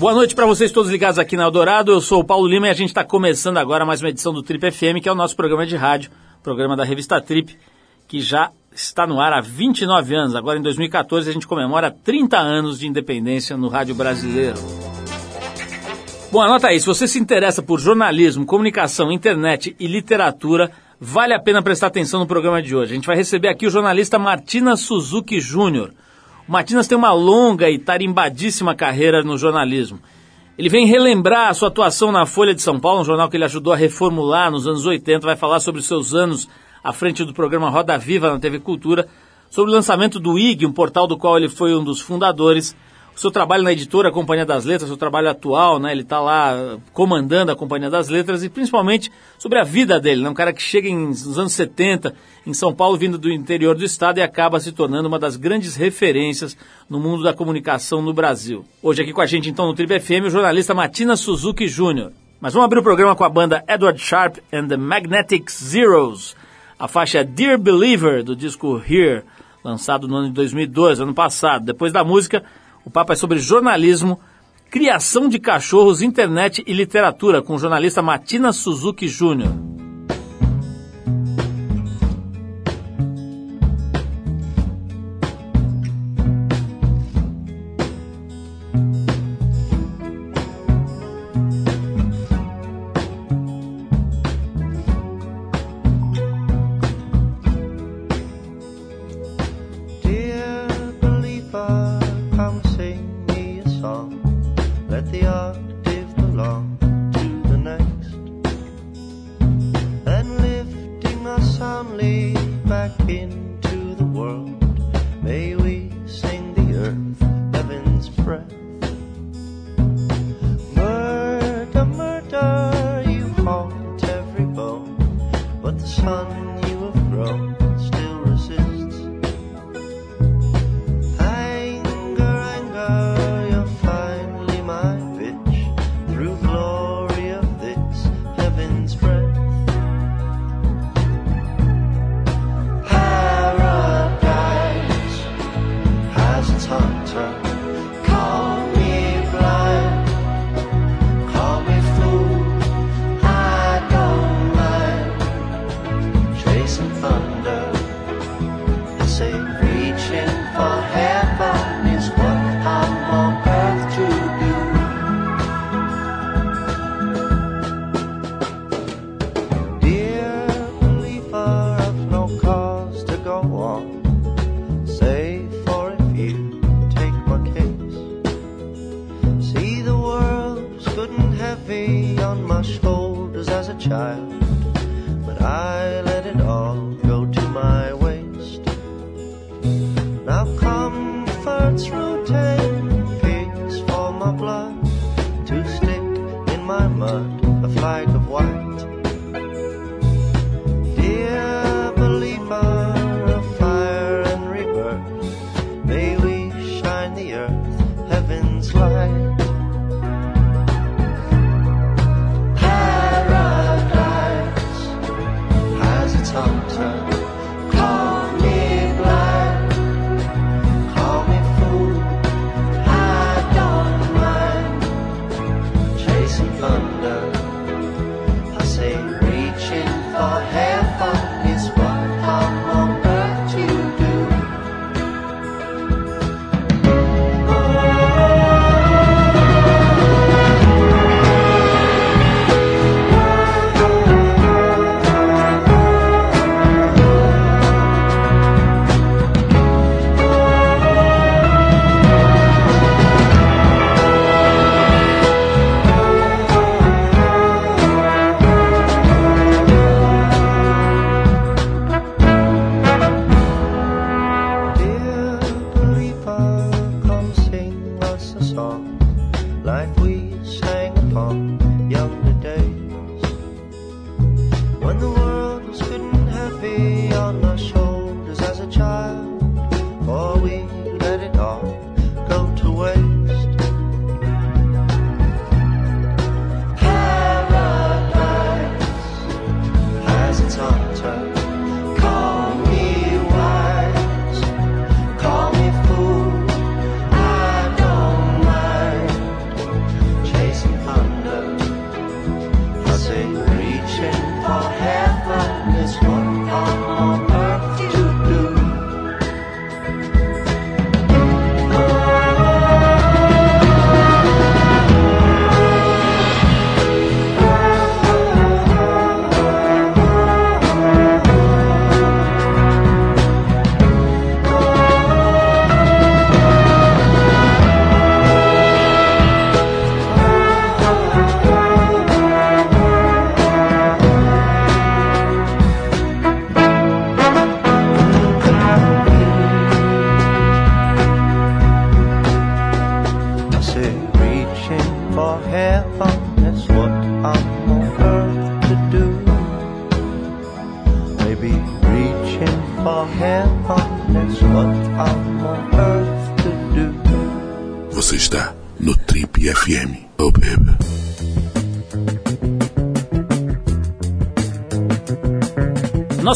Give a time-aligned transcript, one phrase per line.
[0.00, 1.92] Boa noite para vocês todos ligados aqui na Eldorado.
[1.92, 4.42] Eu sou o Paulo Lima e a gente está começando agora mais uma edição do
[4.42, 6.10] Trip FM, que é o nosso programa de rádio,
[6.42, 7.54] programa da revista Trip,
[8.08, 10.34] que já está no ar há 29 anos.
[10.34, 14.56] Agora em 2014 a gente comemora 30 anos de independência no rádio brasileiro.
[16.32, 21.38] Bom, anota aí, se você se interessa por jornalismo, comunicação, internet e literatura, vale a
[21.38, 22.92] pena prestar atenção no programa de hoje.
[22.92, 25.92] A gente vai receber aqui o jornalista Martina Suzuki Júnior.
[26.50, 30.00] O Martinas tem uma longa e tarimbadíssima carreira no jornalismo.
[30.58, 33.44] Ele vem relembrar a sua atuação na Folha de São Paulo, um jornal que ele
[33.44, 36.48] ajudou a reformular nos anos 80, vai falar sobre seus anos
[36.82, 39.06] à frente do programa Roda Viva na TV Cultura,
[39.48, 42.76] sobre o lançamento do IG, um portal do qual ele foi um dos fundadores,
[43.20, 45.92] seu trabalho na editora Companhia das Letras, seu trabalho atual, né?
[45.92, 50.30] Ele está lá comandando a Companhia das Letras e principalmente sobre a vida dele, né?
[50.30, 52.14] Um cara que chega em, nos anos 70
[52.46, 55.76] em São Paulo, vindo do interior do estado e acaba se tornando uma das grandes
[55.76, 56.56] referências
[56.88, 58.64] no mundo da comunicação no Brasil.
[58.82, 62.12] Hoje aqui com a gente então no Tribe FM o jornalista Matina Suzuki Jr.
[62.40, 66.34] Mas vamos abrir o programa com a banda Edward Sharp and the Magnetic Zeros.
[66.78, 69.24] A faixa Dear Believer do disco Here,
[69.62, 71.66] lançado no ano de 2002, ano passado.
[71.66, 72.42] Depois da música,
[72.84, 74.20] o papo é sobre jornalismo,
[74.70, 79.79] criação de cachorros, internet e literatura, com o jornalista Matina Suzuki Jr.
[103.90, 104.10] song.
[104.88, 106.64] Let the octave belong
[107.16, 108.10] to the next.
[110.16, 112.34] And lifting us soundly
[112.66, 113.49] back in.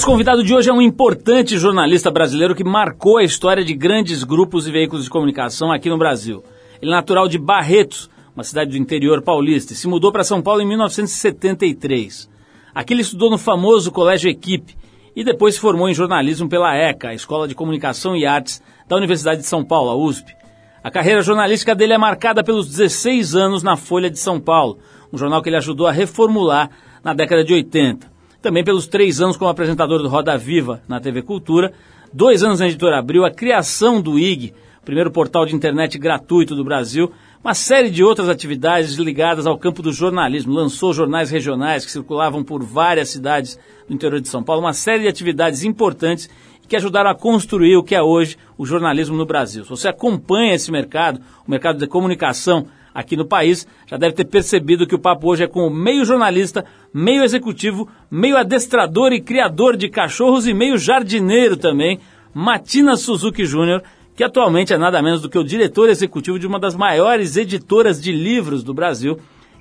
[0.05, 4.23] Nosso convidado de hoje é um importante jornalista brasileiro que marcou a história de grandes
[4.23, 6.45] grupos e veículos de comunicação aqui no Brasil.
[6.83, 10.43] Ele é natural de Barretos, uma cidade do interior paulista, e se mudou para São
[10.43, 12.31] Paulo em 1973.
[12.75, 14.77] Aqui ele estudou no famoso Colégio Equipe
[15.17, 18.97] e depois se formou em jornalismo pela ECA, a Escola de Comunicação e Artes da
[18.97, 20.37] Universidade de São Paulo, a USP.
[20.83, 24.79] A carreira jornalística dele é marcada pelos 16 anos na Folha de São Paulo,
[25.11, 26.69] um jornal que ele ajudou a reformular
[27.03, 28.14] na década de 80.
[28.45, 31.73] Também pelos três anos como apresentador do Roda Viva na TV Cultura,
[32.13, 34.53] dois anos na Editora Abril, a criação do IG,
[34.85, 37.11] primeiro portal de internet gratuito do Brasil,
[37.43, 40.53] uma série de outras atividades ligadas ao campo do jornalismo.
[40.53, 43.59] Lançou jornais regionais que circulavam por várias cidades
[43.89, 46.29] do interior de São Paulo, uma série de atividades importantes
[46.69, 49.65] que ajudaram a construir o que é hoje o jornalismo no Brasil.
[49.65, 51.19] Se você acompanha esse mercado,
[51.49, 55.43] o mercado de comunicação aqui no país, já deve ter percebido que o papo hoje
[55.43, 61.57] é com meio jornalista, meio executivo, meio adestrador e criador de cachorros e meio jardineiro
[61.57, 61.99] também,
[62.33, 63.83] Matina Suzuki Júnior,
[64.17, 68.01] que atualmente é nada menos do que o diretor executivo de uma das maiores editoras
[68.01, 69.19] de livros do Brasil,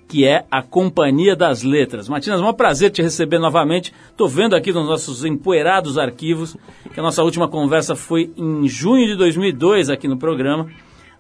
[0.07, 2.07] que é a Companhia das Letras.
[2.07, 3.91] Matinas, é um prazer te receber novamente.
[4.12, 6.56] Estou vendo aqui nos nossos empoeirados arquivos
[6.94, 10.69] que a nossa última conversa foi em junho de 2002 aqui no programa,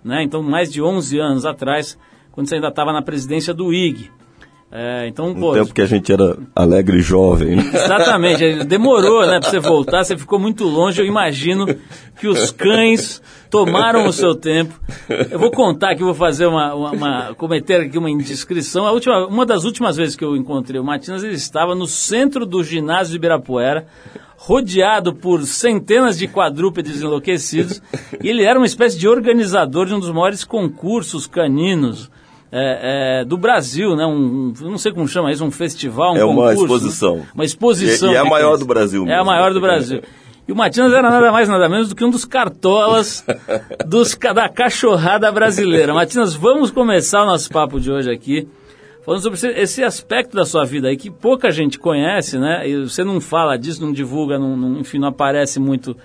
[0.03, 0.23] né?
[0.23, 1.97] então mais de 11 anos atrás,
[2.31, 4.11] quando você ainda estava na presidência do IG.
[4.75, 7.57] É, então, um pô, tempo que a gente era alegre e jovem.
[7.57, 7.63] Né?
[7.71, 10.99] Exatamente, demorou, né, para você voltar, você ficou muito longe.
[10.99, 11.67] Eu imagino
[12.19, 13.21] que os cães
[13.51, 14.73] tomaram o seu tempo.
[15.29, 18.87] Eu vou contar aqui, vou fazer uma, uma, uma, cometer aqui uma indiscrição.
[18.87, 22.43] A última, uma das últimas vezes que eu encontrei o Matinas, ele estava no centro
[22.43, 23.85] do ginásio de Ibirapuera,
[24.45, 27.81] rodeado por centenas de quadrúpedes enlouquecidos,
[28.21, 32.11] e ele era uma espécie de organizador de um dos maiores concursos caninos
[32.51, 34.05] é, é, do Brasil, né?
[34.05, 37.15] Um, não sei como chama isso, um festival, um É uma concurso, exposição.
[37.15, 37.25] Né?
[37.33, 38.09] Uma exposição.
[38.09, 39.05] E, e é a maior do Brasil.
[39.05, 39.13] Mesmo.
[39.13, 40.01] É a maior do Brasil.
[40.45, 43.25] E o Matinas era nada mais, nada menos do que um dos cartolas
[43.87, 45.93] dos, da cachorrada brasileira.
[45.93, 48.45] Matinas, vamos começar o nosso papo de hoje aqui
[49.03, 52.67] falando sobre esse aspecto da sua vida aí que pouca gente conhece, né?
[52.67, 55.95] E você não fala disso, não divulga, não, não, enfim, não aparece muito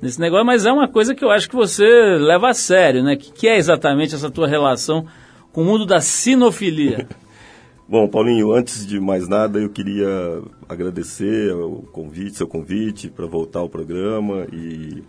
[0.00, 1.84] nesse negócio, mas é uma coisa que eu acho que você
[2.18, 3.16] leva a sério, né?
[3.16, 5.06] Que, que é exatamente essa tua relação
[5.52, 7.06] com o mundo da sinofilia.
[7.88, 10.08] Bom, Paulinho, antes de mais nada, eu queria
[10.68, 15.04] agradecer o convite, seu convite para voltar ao programa e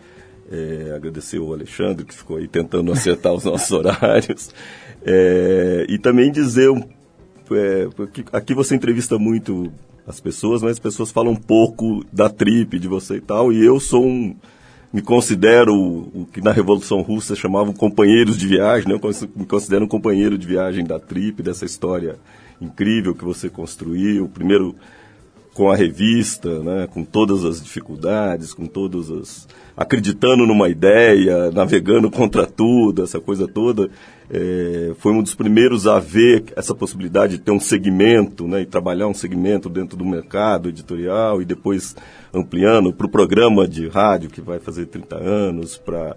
[0.51, 4.51] é, agradecer o Alexandre que ficou aí tentando acertar os nossos horários
[5.03, 6.69] é, e também dizer
[7.56, 7.88] é,
[8.34, 9.72] aqui você entrevista muito
[10.06, 13.63] as pessoas, mas as pessoas falam um pouco da trip de você e tal e
[13.63, 14.36] eu sou um
[14.92, 19.00] me considero o que na Revolução Russa chamavam companheiros de viagem, né?
[19.01, 22.16] eu me considero um companheiro de viagem da Trip, dessa história
[22.60, 24.75] incrível que você construiu, primeiro
[25.57, 26.85] com a revista, né?
[26.85, 29.47] com todas as dificuldades, com todas as...
[29.75, 33.89] acreditando numa ideia, navegando contra tudo, essa coisa toda,
[34.29, 38.61] é, foi um dos primeiros a ver essa possibilidade de ter um segmento, né?
[38.61, 41.95] e trabalhar um segmento dentro do mercado editorial, e depois
[42.31, 46.15] ampliando para o programa de rádio, que vai fazer 30 anos, para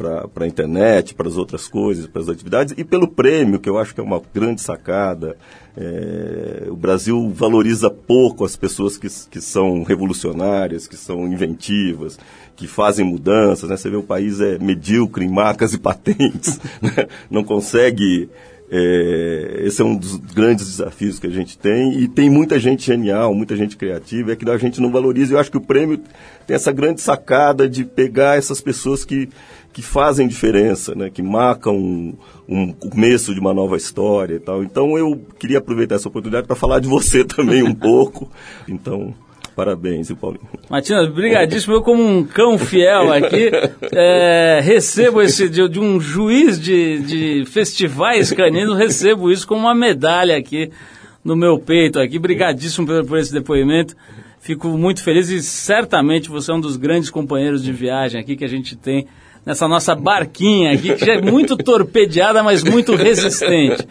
[0.00, 3.78] para a internet, para as outras coisas, para as atividades, e pelo prêmio, que eu
[3.78, 5.36] acho que é uma grande sacada.
[5.76, 12.18] É, o Brasil valoriza pouco as pessoas que, que são revolucionárias, que são inventivas,
[12.56, 13.68] que fazem mudanças.
[13.68, 13.76] Né?
[13.76, 17.06] Você vê o país é medíocre em marcas e patentes, né?
[17.30, 18.28] não consegue
[18.72, 22.86] é, esse é um dos grandes desafios que a gente tem e tem muita gente
[22.86, 25.34] genial, muita gente criativa, é que a gente não valoriza.
[25.34, 26.00] Eu acho que o prêmio
[26.46, 29.28] tem essa grande sacada de pegar essas pessoas que,
[29.72, 32.14] que fazem diferença, né, que marcam um,
[32.48, 34.62] um começo de uma nova história e tal.
[34.62, 38.28] Então eu queria aproveitar essa oportunidade para falar de você também um pouco.
[38.68, 39.14] Então
[39.54, 40.48] Parabéns, e Paulinho.
[40.70, 41.74] Matinas, brigadíssimo.
[41.74, 43.50] Eu, como um cão fiel aqui,
[43.92, 49.74] é, recebo esse de, de, um juiz de, de festivais caninos, recebo isso como uma
[49.74, 50.70] medalha aqui
[51.22, 52.18] no meu peito aqui.
[52.18, 53.94] Brigadíssimo por, por esse depoimento.
[54.40, 58.44] Fico muito feliz e certamente você é um dos grandes companheiros de viagem aqui que
[58.44, 59.06] a gente tem
[59.44, 63.86] nessa nossa barquinha aqui, que já é muito torpedeada, mas muito resistente.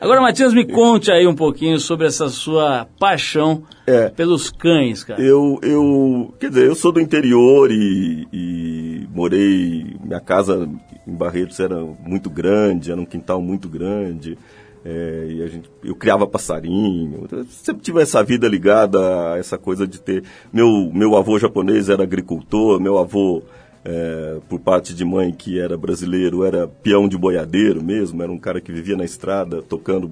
[0.00, 5.18] Agora, Matias, me conte aí um pouquinho sobre essa sua paixão é, pelos cães, cara.
[5.18, 10.68] Eu, eu, quer dizer, eu sou do interior e, e morei, minha casa
[11.06, 14.36] em Barretos era muito grande, era um quintal muito grande.
[14.84, 19.56] É, e a gente, eu criava passarinho, eu sempre tive essa vida ligada a essa
[19.56, 20.22] coisa de ter.
[20.52, 23.42] Meu, meu avô japonês era agricultor, meu avô
[23.84, 28.38] é, por parte de mãe que era brasileiro, era peão de boiadeiro mesmo, era um
[28.38, 30.10] cara que vivia na estrada tocando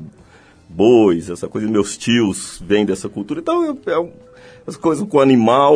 [0.68, 1.68] bois, essa coisa.
[1.68, 3.40] Meus tios vêm dessa cultura.
[3.40, 4.12] Então, eu, é,
[4.66, 5.74] as coisas com animal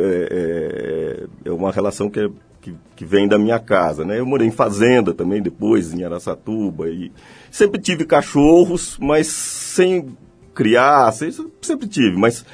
[0.00, 2.28] é, é, é uma relação que, é,
[2.60, 4.04] que, que, vem da minha casa.
[4.04, 4.18] Né?
[4.18, 6.88] Eu morei em fazenda também, depois em Araçatuba.
[6.88, 7.12] E
[7.50, 10.16] sempre tive cachorros, mas sem
[10.54, 12.44] criar, sempre tive, mas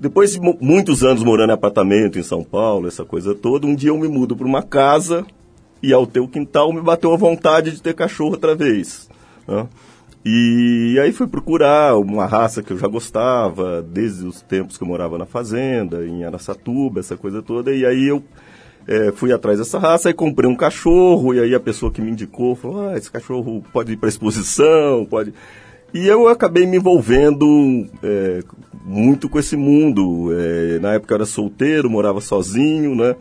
[0.00, 3.90] depois de muitos anos morando em apartamento em São Paulo, essa coisa toda, um dia
[3.90, 5.26] eu me mudo para uma casa
[5.82, 9.08] e ao ter o quintal me bateu a vontade de ter cachorro outra vez.
[9.46, 9.66] Né?
[10.24, 14.88] E aí fui procurar uma raça que eu já gostava, desde os tempos que eu
[14.88, 17.72] morava na fazenda, em Araçatuba, essa coisa toda.
[17.72, 18.22] E aí eu
[18.86, 21.34] é, fui atrás dessa raça e comprei um cachorro.
[21.34, 25.06] E aí a pessoa que me indicou falou: ah, esse cachorro pode ir para exposição,
[25.06, 25.32] pode.
[25.92, 28.42] E eu acabei me envolvendo é,
[28.84, 30.30] muito com esse mundo.
[30.32, 33.14] É, na época eu era solteiro, morava sozinho, né?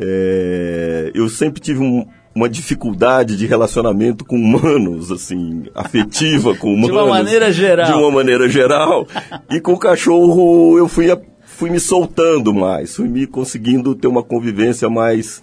[0.00, 6.86] É, eu sempre tive um, uma dificuldade de relacionamento com humanos, assim, afetiva com humanos.
[6.90, 7.86] De uma maneira geral.
[7.86, 9.06] De uma maneira geral.
[9.50, 11.06] e com o cachorro eu fui,
[11.42, 15.42] fui me soltando mais, fui me conseguindo ter uma convivência mais,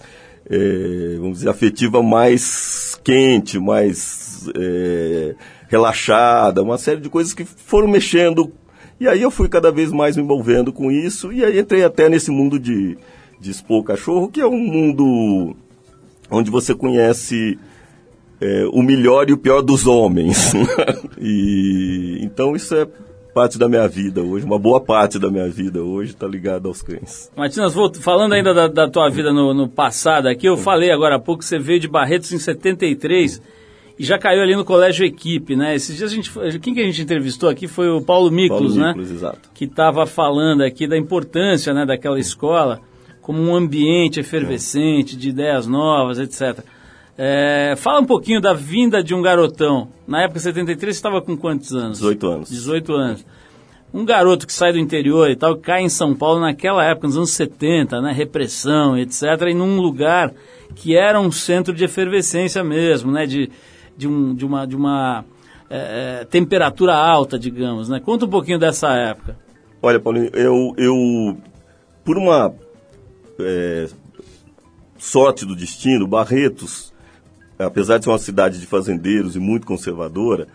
[0.50, 5.36] é, vamos dizer, afetiva mais quente, mais é,
[5.76, 8.52] relaxada, uma série de coisas que foram mexendo.
[9.00, 12.08] E aí eu fui cada vez mais me envolvendo com isso, e aí entrei até
[12.08, 12.98] nesse mundo de,
[13.40, 15.56] de expor cachorro, que é um mundo
[16.32, 17.60] onde você conhece
[18.40, 20.54] é, o melhor e o pior dos homens.
[21.20, 22.88] e então isso é
[23.34, 26.82] parte da minha vida hoje, uma boa parte da minha vida hoje está ligada aos
[26.82, 27.30] cães.
[27.36, 31.20] Matinas, falando ainda da, da tua vida no, no, passado aqui, eu falei agora há
[31.20, 33.42] pouco que você veio de Barretos em 73
[33.98, 35.76] e já caiu ali no colégio equipe, né?
[35.76, 38.76] Esses dias a gente, quem que a gente entrevistou aqui foi o Paulo Miklos, Paulo
[38.76, 38.88] né?
[38.90, 39.50] Miklos, exato.
[39.54, 42.82] Que estava falando aqui da importância, né, daquela escola
[43.22, 46.64] como um ambiente efervescente, de ideias novas, etc.
[47.18, 49.88] É, fala um pouquinho da vinda de um garotão.
[50.08, 51.98] Na época 73 você estava com quantos anos?
[51.98, 52.50] 18 anos.
[52.50, 53.26] 18 anos.
[53.94, 57.18] Um garoto que sai do interior e tal, cai em São Paulo naquela época, nos
[57.18, 60.34] anos 70, né, repressão, etc., e num lugar
[60.76, 63.50] que era um centro de efervescência mesmo, né, de,
[63.98, 65.26] de, um, de uma, de uma
[65.70, 67.90] é, é temperatura alta, digamos.
[67.90, 68.00] Né?
[68.00, 69.38] Conta um pouquinho dessa época.
[69.82, 71.38] Olha, Paulinho, eu, eu
[72.04, 72.54] por uma
[73.40, 73.88] é,
[74.98, 76.94] sorte do destino, Barretos,
[77.58, 80.48] apesar de ser uma cidade de fazendeiros e muito conservadora,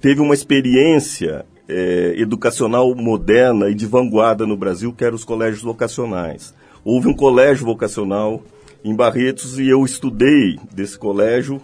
[0.00, 5.62] teve uma experiência é, educacional moderna e de vanguarda no Brasil, que eram os colégios
[5.62, 6.54] vocacionais.
[6.84, 8.42] Houve um colégio vocacional
[8.84, 11.60] em Barretos e eu estudei desse colégio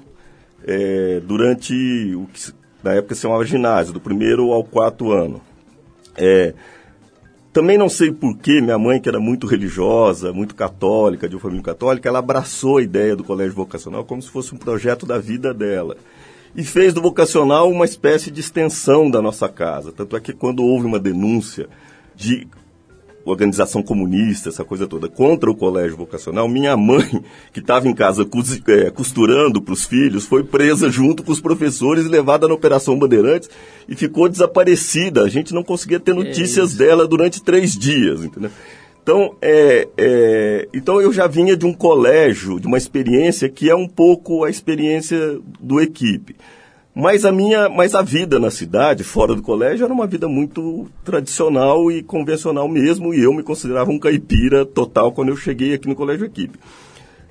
[0.64, 2.52] é, durante o que
[2.83, 5.40] na época se chamava ginásio, do primeiro ao quarto ano.
[6.17, 6.55] É,
[7.52, 11.62] também não sei porquê, minha mãe, que era muito religiosa, muito católica, de uma família
[11.62, 15.52] católica, ela abraçou a ideia do colégio vocacional como se fosse um projeto da vida
[15.52, 15.97] dela.
[16.55, 19.93] E fez do vocacional uma espécie de extensão da nossa casa.
[19.93, 21.69] Tanto é que quando houve uma denúncia
[22.14, 22.47] de
[23.24, 27.22] organização comunista, essa coisa toda, contra o colégio vocacional, minha mãe,
[27.52, 28.26] que estava em casa
[28.68, 32.98] é, costurando para os filhos, foi presa junto com os professores e levada na Operação
[32.98, 33.50] Bandeirantes
[33.88, 35.22] e ficou desaparecida.
[35.22, 38.50] A gente não conseguia ter notícias é dela durante três dias, entendeu?
[39.02, 43.74] Então, é, é, então eu já vinha de um colégio, de uma experiência que é
[43.74, 46.36] um pouco a experiência do equipe.
[46.94, 50.88] Mas a minha, mas a vida na cidade, fora do colégio, era uma vida muito
[51.04, 55.88] tradicional e convencional mesmo, e eu me considerava um caipira total quando eu cheguei aqui
[55.88, 56.59] no Colégio Equipe.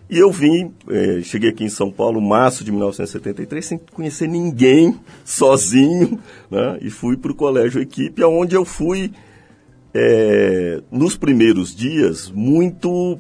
[0.10, 4.98] E eu vim, eh, cheguei aqui em São Paulo, março de 1973, sem conhecer ninguém,
[5.24, 6.18] sozinho,
[6.50, 6.80] né?
[6.82, 9.12] e fui para o Colégio Equipe, onde eu fui,
[9.94, 13.20] eh, nos primeiros dias, muito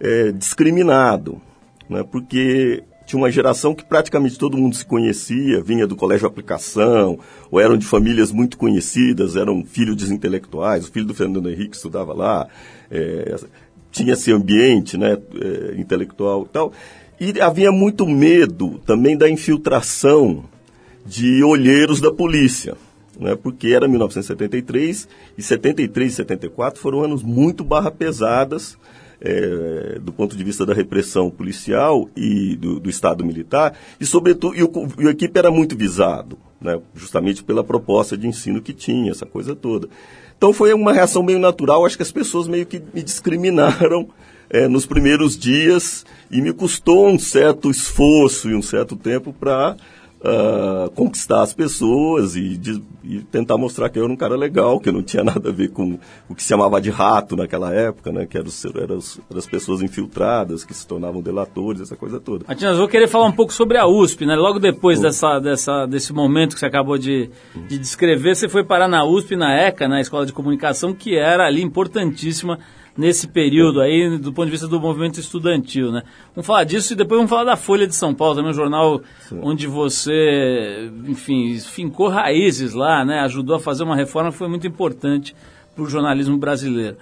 [0.00, 1.42] eh, discriminado,
[1.90, 2.02] né?
[2.02, 7.18] porque tinha uma geração que praticamente todo mundo se conhecia, vinha do colégio aplicação,
[7.50, 11.74] ou eram de famílias muito conhecidas, eram filhos de intelectuais, o filho do Fernando Henrique
[11.74, 12.46] estudava lá,
[12.90, 13.34] é,
[13.90, 16.72] tinha esse ambiente né, é, intelectual e tal.
[17.18, 20.44] E havia muito medo também da infiltração
[21.06, 22.76] de olheiros da polícia,
[23.18, 28.76] né, porque era 1973 e 73 e 74 foram anos muito barra pesadas,
[29.20, 34.56] é, do ponto de vista da repressão policial e do, do Estado militar, e sobretudo,
[34.56, 38.72] e o, e o equipe era muito visado, né, justamente pela proposta de ensino que
[38.72, 39.88] tinha, essa coisa toda.
[40.36, 44.08] Então foi uma reação meio natural, acho que as pessoas meio que me discriminaram
[44.48, 49.76] é, nos primeiros dias e me custou um certo esforço e um certo tempo para
[50.20, 54.80] uh, conquistar as pessoas e, de, e, tentar mostrar que eu era um cara legal,
[54.80, 55.98] que não tinha nada a ver com
[56.28, 58.26] o que se chamava de rato naquela época, né?
[58.26, 58.98] Que eram, eram,
[59.30, 62.44] eram as pessoas infiltradas, que se tornavam delatores, essa coisa toda.
[62.48, 64.34] Matias, vou querer falar um pouco sobre a USP, né?
[64.34, 67.30] Logo depois dessa, dessa, desse momento que você acabou de,
[67.68, 71.46] de descrever, você foi parar na USP, na ECA, na Escola de Comunicação, que era
[71.46, 72.58] ali importantíssima
[72.98, 76.02] nesse período aí, do ponto de vista do movimento estudantil, né?
[76.34, 79.00] Vamos falar disso e depois vamos falar da Folha de São Paulo, também um jornal
[79.20, 79.38] Sim.
[79.40, 83.20] onde você, enfim, fincou raízes lá, né?
[83.20, 85.32] Ajudou a fazer uma reforma que foi muito importante
[85.76, 86.96] para o jornalismo brasileiro.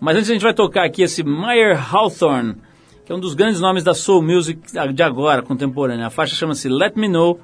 [0.00, 2.56] Mas antes a gente vai tocar aqui esse Meyer Hawthorne,
[3.04, 4.60] que é um dos grandes nomes da soul music
[4.94, 6.06] de agora, contemporânea.
[6.06, 7.38] A faixa chama-se Let Me Know,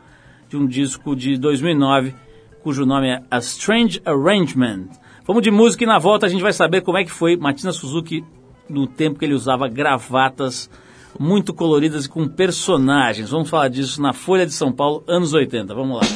[0.48, 2.14] de um disco de 2009,
[2.62, 4.88] cujo nome é A Strange Arrangement.
[5.26, 7.72] Vamos de música e na volta a gente vai saber como é que foi Matina
[7.72, 8.24] Suzuki
[8.68, 10.70] no tempo que ele usava gravatas
[11.18, 13.30] muito coloridas e com personagens.
[13.30, 15.74] Vamos falar disso na Folha de São Paulo, anos 80.
[15.74, 16.06] Vamos lá.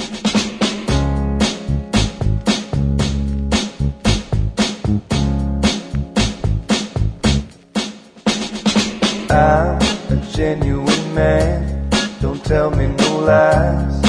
[9.31, 9.79] I'm
[10.13, 11.89] a genuine man,
[12.23, 14.01] don't tell me no lies.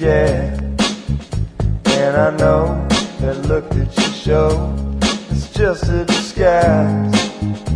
[0.00, 0.56] Yeah,
[1.86, 4.96] and I know and look at your show.
[5.30, 7.67] It's just a disguise.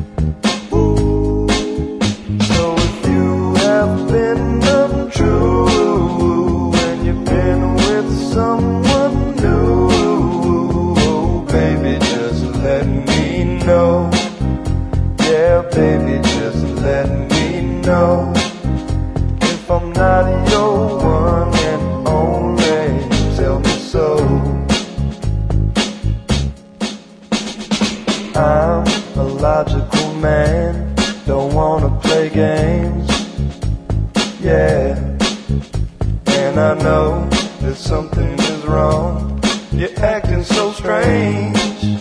[31.27, 33.09] Don't wanna play games.
[34.41, 34.97] Yeah,
[36.27, 37.29] and I know
[37.61, 39.41] that something is wrong.
[39.73, 41.92] You're acting so strange.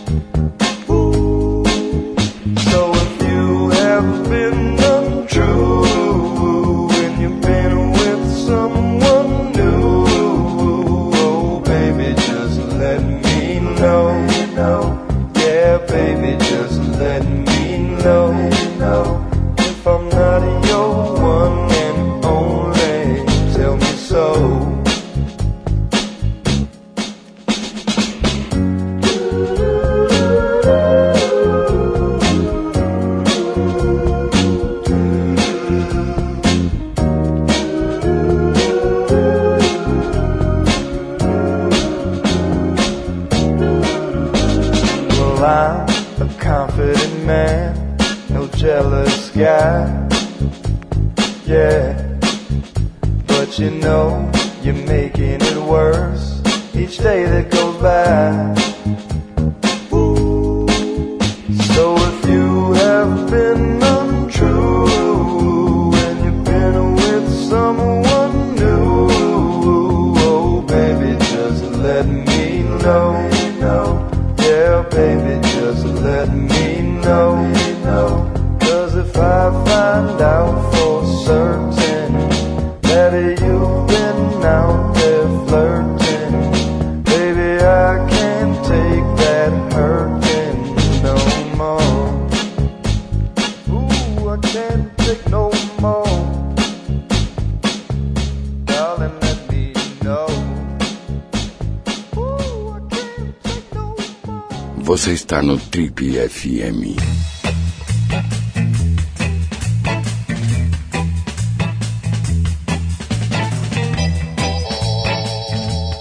[104.91, 107.30] Você está no Trip FM.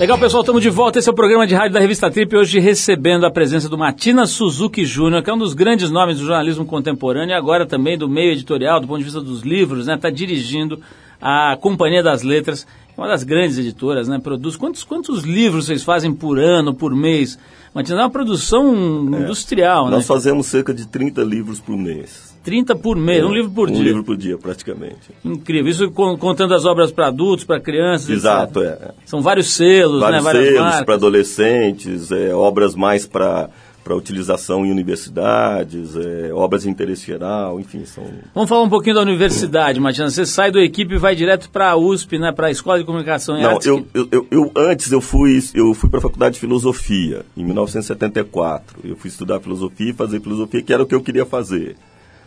[0.00, 0.98] Legal, pessoal, estamos de volta.
[0.98, 2.34] Esse é o programa de rádio da revista Trip.
[2.34, 6.24] Hoje recebendo a presença do Matina Suzuki Júnior, que é um dos grandes nomes do
[6.24, 9.96] jornalismo contemporâneo e agora também do meio editorial, do ponto de vista dos livros, né?
[9.96, 10.80] Está dirigindo
[11.20, 14.18] a Companhia das Letras, é uma das grandes editoras, né?
[14.18, 17.38] Produz quantos, quantos livros vocês fazem por ano, por mês?
[17.74, 19.96] Matina, é uma produção industrial, né?
[19.96, 22.29] Nós fazemos cerca de 30 livros por mês.
[22.42, 23.80] 30 por mês, um livro por um dia.
[23.80, 25.10] Um livro por dia, praticamente.
[25.24, 25.70] Incrível.
[25.70, 28.08] Isso con- contando as obras para adultos, para crianças.
[28.08, 28.80] Exato, etc.
[28.82, 28.90] é.
[29.04, 30.32] São vários selos, Vários né?
[30.32, 33.50] Várias selos para adolescentes, é, obras mais para
[33.82, 38.94] para utilização em universidades, é, obras de interesse geral, enfim, são Vamos falar um pouquinho
[38.96, 40.10] da universidade, Matina.
[40.10, 42.30] Você sai da equipe e vai direto para a USP, né?
[42.30, 43.66] Para a Escola de Comunicação e Não, Artes.
[43.66, 47.42] eu, eu, eu, eu- antes eu fui eu fui para a faculdade de filosofia em
[47.42, 48.80] 1974.
[48.84, 51.74] Eu fui estudar filosofia e fazer filosofia que era o que eu queria fazer.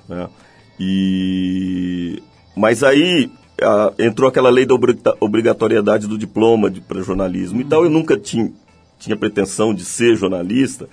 [0.08, 0.28] Né?
[0.80, 2.22] E
[2.56, 4.76] mas aí a, entrou aquela lei da
[5.20, 7.62] obrigatoriedade do diploma para jornalismo.
[7.62, 8.52] Então eu nunca tinha,
[9.00, 10.88] tinha pretensão de ser jornalista,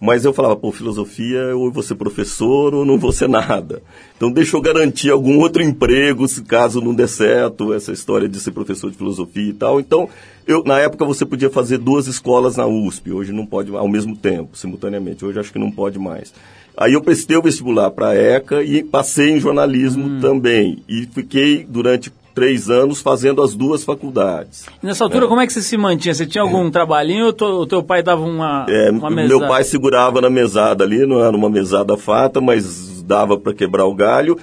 [0.00, 3.82] mas eu falava, pô, filosofia, ou vou ser professor ou não vou ser nada.
[4.16, 8.40] Então deixa eu garantir algum outro emprego, se caso não der certo, essa história de
[8.40, 9.78] ser professor de filosofia e tal.
[9.78, 10.08] Então,
[10.46, 14.16] eu, na época você podia fazer duas escolas na USP, hoje não pode, ao mesmo
[14.16, 15.24] tempo, simultaneamente.
[15.24, 16.32] Hoje acho que não pode mais.
[16.80, 20.18] Aí eu prestei o vestibular para a ECA e passei em jornalismo hum.
[20.18, 20.82] também.
[20.88, 24.64] E fiquei durante três anos fazendo as duas faculdades.
[24.82, 25.28] E nessa altura, é.
[25.28, 26.14] como é que você se mantinha?
[26.14, 26.70] Você tinha algum é.
[26.70, 29.38] trabalhinho ou o teu pai dava uma, é, uma mesada?
[29.38, 33.84] Meu pai segurava na mesada ali, não era uma mesada fata, mas dava para quebrar
[33.84, 34.38] o galho.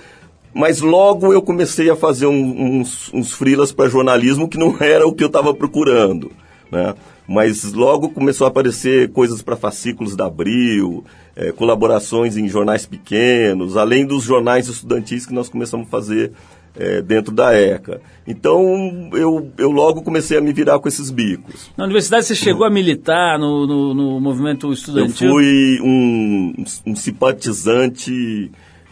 [0.54, 5.08] Mas logo eu comecei a fazer um, uns, uns frilas para jornalismo que não era
[5.08, 6.32] o que eu estava procurando.
[6.72, 6.94] Né?
[7.28, 11.04] Mas logo começou a aparecer coisas para fascículos da Abril,
[11.38, 16.32] é, colaborações em jornais pequenos, além dos jornais estudantis que nós começamos a fazer
[16.76, 18.02] é, dentro da ECA.
[18.26, 21.70] Então, eu, eu logo comecei a me virar com esses bicos.
[21.78, 25.28] Na universidade você chegou a militar no, no, no movimento estudantil?
[25.28, 28.52] Eu fui um, um simpatizante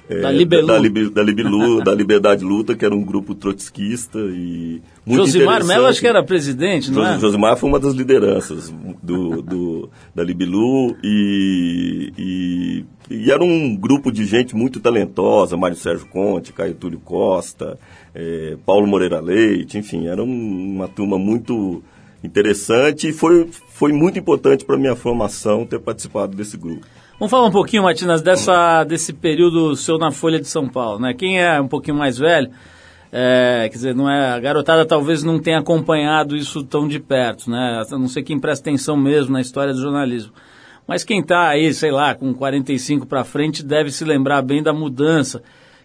[0.10, 0.68] é, da Libelu.
[0.68, 5.88] Da, da, Libelu, da Liberdade Luta, que era um grupo trotskista e muito Josimar Mello
[5.88, 7.20] acho que era presidente, não é?
[7.20, 14.12] Josimar foi uma das lideranças do, do da Libelu e, e, e, era um grupo
[14.12, 17.78] de gente muito talentosa, Mário Sérgio Conte, Caio Túlio Costa,
[18.13, 21.84] é, Paulo Moreira Leite, enfim, era um, uma turma muito
[22.24, 26.86] interessante e foi, foi muito importante para a minha formação ter participado desse grupo.
[27.17, 30.99] Vamos falar um pouquinho, Matinas, dessa, desse período seu na Folha de São Paulo.
[30.99, 31.13] Né?
[31.13, 32.51] Quem é um pouquinho mais velho,
[33.10, 37.49] é, quer dizer, não é, a garotada talvez não tenha acompanhado isso tão de perto,
[37.49, 37.82] né?
[37.89, 40.34] A não sei quem presta atenção mesmo na história do jornalismo.
[40.86, 44.73] Mas quem está aí, sei lá, com 45 para frente, deve se lembrar bem da
[44.73, 45.41] mudança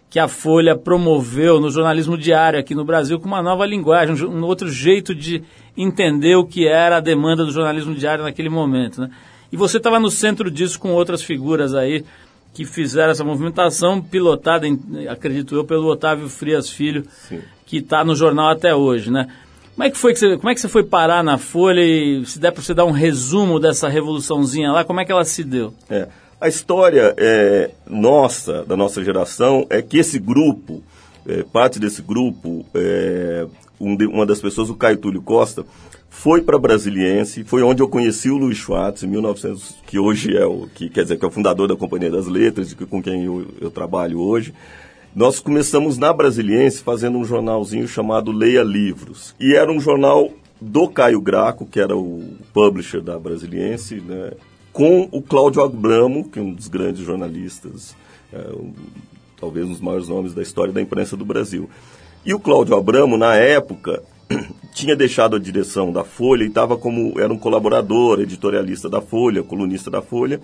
[0.09, 4.43] que a Folha promoveu no jornalismo diário aqui no Brasil com uma nova linguagem, um
[4.43, 5.41] outro jeito de
[5.77, 9.09] entender o que era a demanda do jornalismo diário naquele momento, né?
[9.51, 12.03] E você estava no centro disso com outras figuras aí
[12.53, 14.67] que fizeram essa movimentação, pilotada,
[15.09, 17.41] acredito eu, pelo Otávio Frias Filho, Sim.
[17.65, 19.27] que está no jornal até hoje, né?
[19.73, 22.25] Como é que foi que você, como é que você foi parar na Folha e
[22.25, 25.43] se der para você dar um resumo dessa revoluçãozinha lá, como é que ela se
[25.43, 25.73] deu?
[25.89, 26.07] É,
[26.39, 30.83] a história é, nossa, da nossa geração, é que esse grupo,
[31.25, 33.47] é, parte desse grupo, é,
[33.79, 35.65] um de, uma das pessoas, o Caio Túlio Costa,
[36.13, 40.45] foi para Brasiliense, foi onde eu conheci o Luiz Schwartz, em 1900, que hoje é
[40.45, 43.47] o, que quer dizer, que é o fundador da Companhia das Letras, com quem eu,
[43.59, 44.53] eu trabalho hoje.
[45.15, 49.33] Nós começamos na Brasiliense fazendo um jornalzinho chamado Leia Livros.
[49.39, 54.33] E era um jornal do Caio Graco, que era o publisher da Brasiliense, né,
[54.73, 57.95] com o Cláudio Abramo, que é um dos grandes jornalistas,
[58.33, 58.73] é, um,
[59.39, 61.69] talvez um dos maiores nomes da história da imprensa do Brasil.
[62.25, 64.03] E o Cláudio Abramo, na época,
[64.73, 69.43] tinha deixado a direção da Folha e estava como era um colaborador, editorialista da Folha,
[69.43, 70.41] colunista da Folha,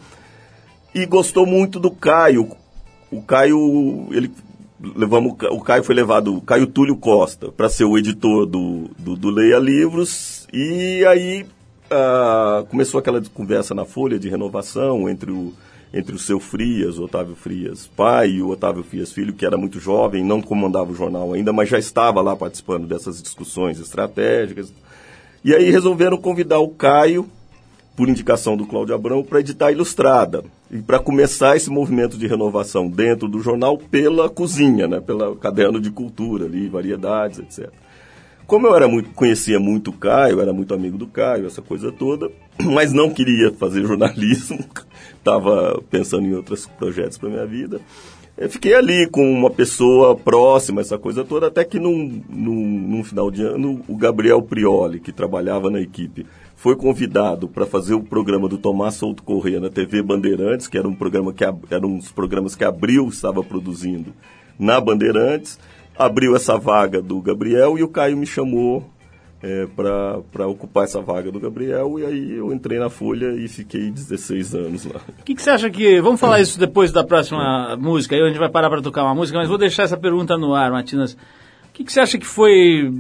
[0.93, 2.52] e gostou muito do Caio.
[3.12, 4.32] O Caio, ele
[4.95, 9.15] levamos o Caio foi levado, o Caio Túlio Costa, para ser o editor do, do,
[9.15, 11.45] do, Leia Livros, e aí
[11.89, 15.54] ah, começou aquela conversa na Folha de renovação entre o
[15.93, 19.80] entre o seu Frias, Otávio Frias pai, e o Otávio Frias filho, que era muito
[19.80, 24.71] jovem, não comandava o jornal ainda, mas já estava lá participando dessas discussões estratégicas.
[25.43, 27.30] E aí resolveram convidar o Caio,
[27.95, 30.43] por indicação do Cláudio Abrão, para editar a Ilustrada.
[30.69, 35.80] E para começar esse movimento de renovação dentro do jornal pela cozinha, né, pelo caderno
[35.80, 37.71] de cultura ali, variedades, etc.
[38.45, 41.91] Como eu era muito, conhecia muito o Caio, era muito amigo do Caio, essa coisa
[41.91, 42.30] toda,
[42.74, 44.60] mas não queria fazer jornalismo,
[45.17, 47.80] estava pensando em outros projetos para minha vida.
[48.38, 53.04] Eu fiquei ali com uma pessoa próxima, essa coisa toda, até que num, num, num
[53.04, 58.04] final de ano, o Gabriel Prioli, que trabalhava na equipe, foi convidado para fazer o
[58.04, 61.98] programa do Tomás Souto Corrêa na TV Bandeirantes, que era um programa que era um
[61.98, 64.13] dos programas que Abril estava produzindo
[64.60, 65.60] na Bandeirantes
[65.98, 68.86] abriu essa vaga do Gabriel e o Caio me chamou
[69.41, 73.91] é, para ocupar essa vaga do Gabriel e aí eu entrei na Folha e fiquei
[73.91, 75.00] 16 anos lá.
[75.19, 76.02] O que, que, você acha que...
[76.02, 79.13] Vamos falar isso depois da próxima música, aí a gente vai parar para tocar uma
[79.13, 81.13] música, mas vou deixar essa pergunta no ar, Matinas.
[81.13, 82.91] O que, que você acha que foi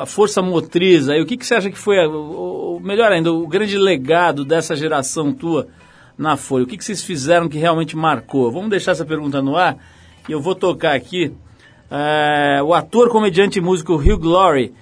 [0.00, 1.22] a, força motriz aí?
[1.22, 5.32] O que, que você acha que foi, o, melhor ainda, o grande legado dessa geração
[5.32, 5.68] tua
[6.18, 6.64] na Folha?
[6.64, 8.50] O que, que vocês fizeram que realmente marcou?
[8.50, 9.76] Vamos deixar essa pergunta no ar
[10.28, 11.32] e eu vou tocar aqui
[11.88, 14.72] é, o ator, comediante e músico Hugh Glory,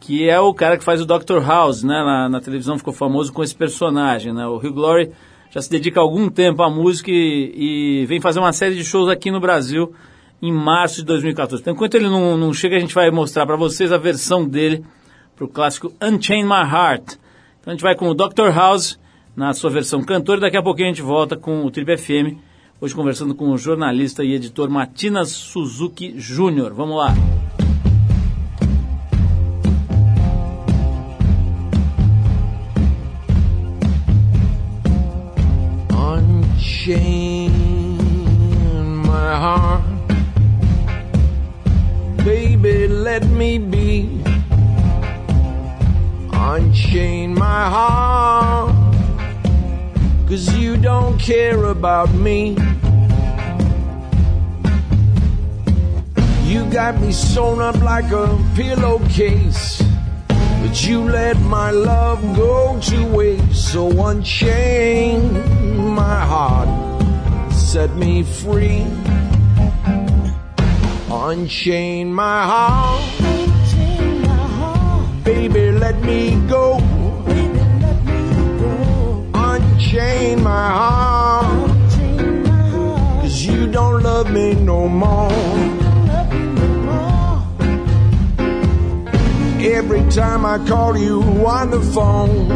[0.00, 1.40] que é o cara que faz o Dr.
[1.44, 1.94] House, né?
[2.04, 4.46] Na, na, televisão ficou famoso com esse personagem, né?
[4.46, 5.10] O Hugh Glory
[5.50, 9.08] já se dedica algum tempo à música e, e, vem fazer uma série de shows
[9.08, 9.92] aqui no Brasil
[10.40, 11.62] em março de 2014.
[11.62, 14.84] Então, enquanto ele não, não chega, a gente vai mostrar para vocês a versão dele
[15.34, 17.14] para o clássico Unchain My Heart.
[17.60, 18.50] Então a gente vai com o Dr.
[18.54, 18.98] House
[19.36, 22.36] na sua versão cantor e daqui a pouquinho a gente volta com o Trip FM,
[22.80, 26.72] hoje conversando com o jornalista e editor Matinas Suzuki Jr.
[26.74, 27.14] Vamos lá.
[36.88, 37.52] Unchain
[39.04, 39.84] my heart.
[42.24, 44.22] Baby, let me be.
[46.32, 48.74] Unchain my heart.
[50.28, 52.56] Cause you don't care about me.
[56.44, 59.82] You got me sewn up like a pillowcase.
[60.68, 63.72] But you let my love go to waste.
[63.72, 65.32] So unchain
[65.94, 66.68] my heart.
[67.50, 68.84] Set me free.
[71.10, 73.00] Unchain my heart.
[75.24, 76.76] Baby, let me go.
[79.32, 81.70] Unchain my heart.
[83.22, 85.77] Cause you don't love me no more.
[90.08, 92.48] Every time I call you on the phone,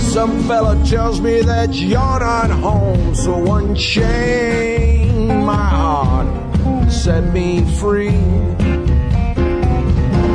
[0.00, 3.14] some fella tells me that you're not home.
[3.14, 8.10] So unchain my heart, set me free.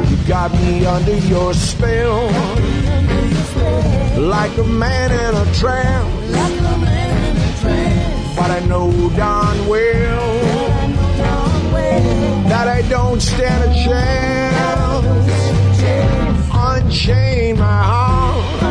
[0.09, 2.27] You got me under your spell,
[4.17, 6.31] like a man in a trance.
[8.37, 10.79] But I know darn well
[12.47, 14.90] that I don't stand a chance.
[17.01, 18.61] Unchain my heart,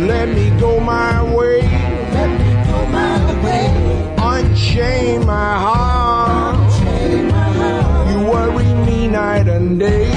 [0.00, 1.60] let me go my way.
[4.18, 6.72] Unchain my heart,
[8.10, 10.10] you worry me night and day.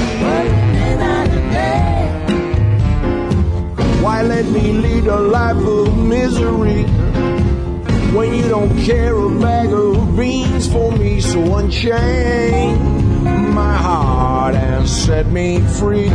[4.02, 6.86] Why let me lead a life of misery
[8.16, 11.22] when you don't care a bag of beans for me?
[11.22, 13.05] So unchain
[13.56, 16.10] my heart and set me free.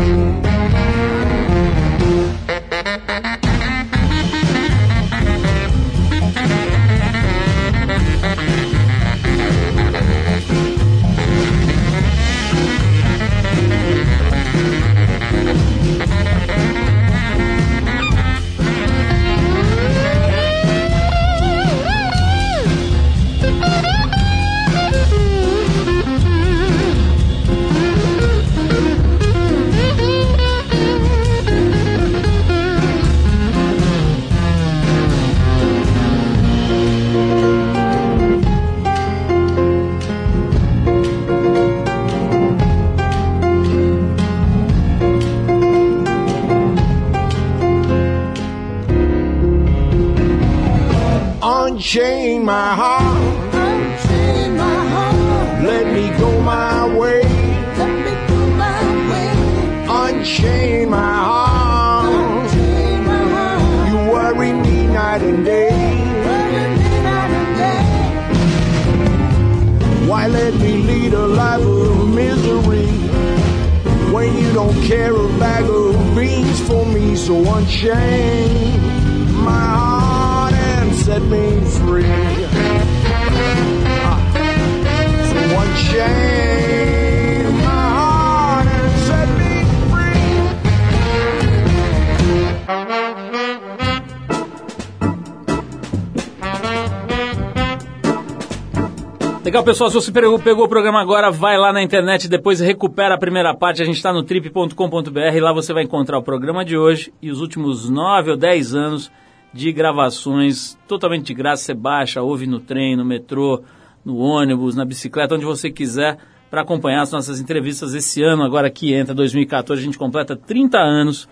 [99.71, 99.89] Pessoal.
[99.89, 103.55] Se você pegou, pegou o programa agora, vai lá na internet, depois recupera a primeira
[103.55, 103.81] parte.
[103.81, 105.41] A gente está no trip.com.br.
[105.41, 109.13] Lá você vai encontrar o programa de hoje e os últimos nove ou dez anos
[109.55, 111.63] de gravações totalmente de graça.
[111.63, 113.63] Você baixa, ouve no trem, no metrô,
[114.05, 116.19] no ônibus, na bicicleta, onde você quiser,
[116.51, 119.81] para acompanhar as nossas entrevistas esse ano, agora que entra 2014.
[119.81, 121.29] A gente completa 30 anos.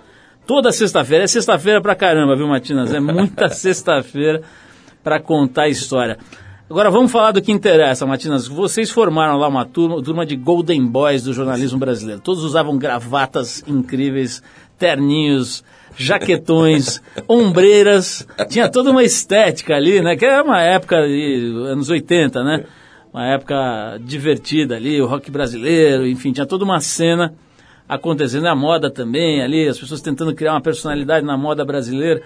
[0.47, 1.25] Toda sexta-feira.
[1.25, 2.95] É sexta-feira pra caramba, viu, Matinas?
[2.95, 4.43] É muita sexta-feira
[5.03, 6.19] para contar a história.
[6.71, 8.47] Agora vamos falar do que interessa, Matinas.
[8.47, 12.21] Vocês formaram lá uma turma, turma de Golden Boys do jornalismo brasileiro.
[12.21, 14.43] Todos usavam gravatas incríveis,
[14.79, 15.65] terninhos,
[15.97, 18.29] jaquetões, ombreiras.
[18.51, 20.15] Tinha toda uma estética ali, né?
[20.15, 22.67] Que era uma época de anos 80, né?
[23.15, 27.33] Uma época divertida ali, o rock brasileiro, enfim, tinha toda uma cena
[27.89, 28.47] acontecendo.
[28.47, 32.23] A moda também ali, as pessoas tentando criar uma personalidade na moda brasileira.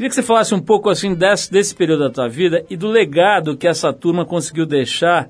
[0.00, 2.88] Queria que você falasse um pouco assim desse, desse período da tua vida e do
[2.88, 5.28] legado que essa turma conseguiu deixar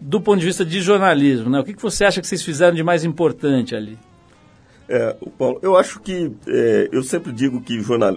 [0.00, 1.50] do ponto de vista de jornalismo.
[1.50, 1.58] Né?
[1.58, 3.98] O que, que você acha que vocês fizeram de mais importante ali?
[4.88, 8.16] É, Paulo, eu acho que é, eu sempre digo que jornal,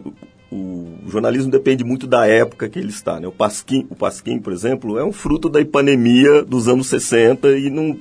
[0.51, 3.19] o jornalismo depende muito da época que ele está.
[3.19, 3.25] Né?
[3.25, 7.71] O, Pasquim, o Pasquim, por exemplo, é um fruto da epanemia dos anos 60 e
[7.71, 7.97] não,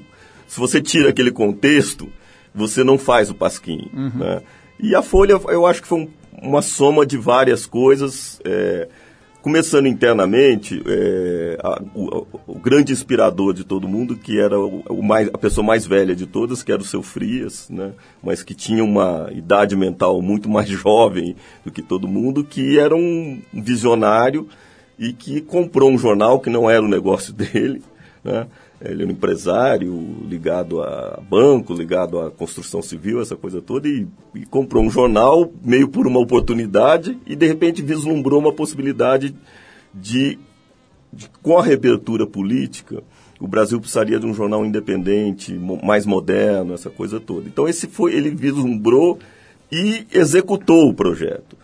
[0.46, 2.12] se você tira aquele contexto,
[2.54, 3.88] você não faz o Pasquim.
[3.94, 4.18] Uhum.
[4.18, 4.42] Né?
[4.78, 6.08] E a Folha, eu acho que foi um,
[6.40, 8.40] uma soma de várias coisas.
[8.44, 8.88] É,
[9.42, 15.02] começando internamente, é, a, o, o, grande inspirador de todo mundo, que era o, o,
[15.02, 17.92] mais, a pessoa mais velha de todas, que era o seu Frias, né?
[18.22, 22.94] mas que tinha uma idade mental muito mais jovem do que todo mundo, que era
[22.94, 24.48] um visionário
[24.98, 27.82] e que comprou um jornal que não era o negócio dele,
[28.22, 28.46] né?
[28.82, 34.06] Ele era um empresário ligado a banco, ligado à construção civil, essa coisa toda, e,
[34.34, 39.34] e, comprou um jornal meio por uma oportunidade e de repente vislumbrou uma possibilidade
[39.92, 40.38] de,
[41.12, 43.02] de com a reabertura política,
[43.38, 47.48] o Brasil precisaria de um jornal independente, mais moderno, essa coisa toda.
[47.48, 49.18] Então esse foi, ele vislumbrou
[49.72, 51.56] e executou o projeto.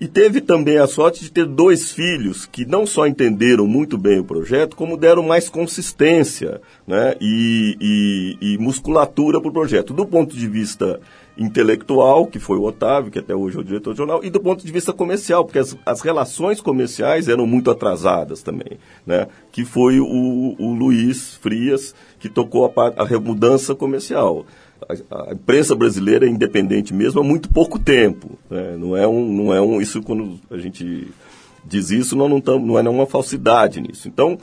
[0.00, 4.18] E teve também a sorte de ter dois filhos que não só entenderam muito bem
[4.18, 9.94] o projeto, como deram mais consistência né, e, e, e musculatura para o projeto.
[9.94, 11.00] Do ponto de vista
[11.38, 14.40] intelectual, que foi o Otávio, que até hoje é o diretor do jornal, e do
[14.40, 19.28] ponto de vista comercial, porque as, as relações comerciais eram muito atrasadas também, né?
[19.52, 24.44] que foi o, o Luiz Frias que tocou a, a mudança comercial
[24.88, 28.38] a, a, imprensa brasileira é independente mesmo há muito pouco tempo.
[28.50, 28.76] Né?
[28.76, 29.80] Não, é um, não é um.
[29.80, 31.08] Isso quando a gente
[31.64, 34.08] diz isso, não, não, tam, não é nenhuma falsidade nisso.
[34.08, 34.38] Então,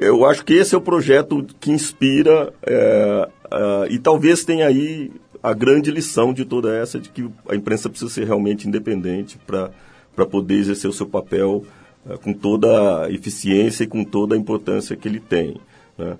[0.00, 5.10] eu acho que esse é o projeto que inspira é, é, e talvez tenha aí
[5.42, 10.26] a grande lição de toda essa de que a imprensa precisa ser realmente independente para
[10.26, 11.64] poder exercer o seu papel
[12.08, 15.56] é, com toda a eficiência e com toda a importância que ele tem.
[15.96, 16.16] Né?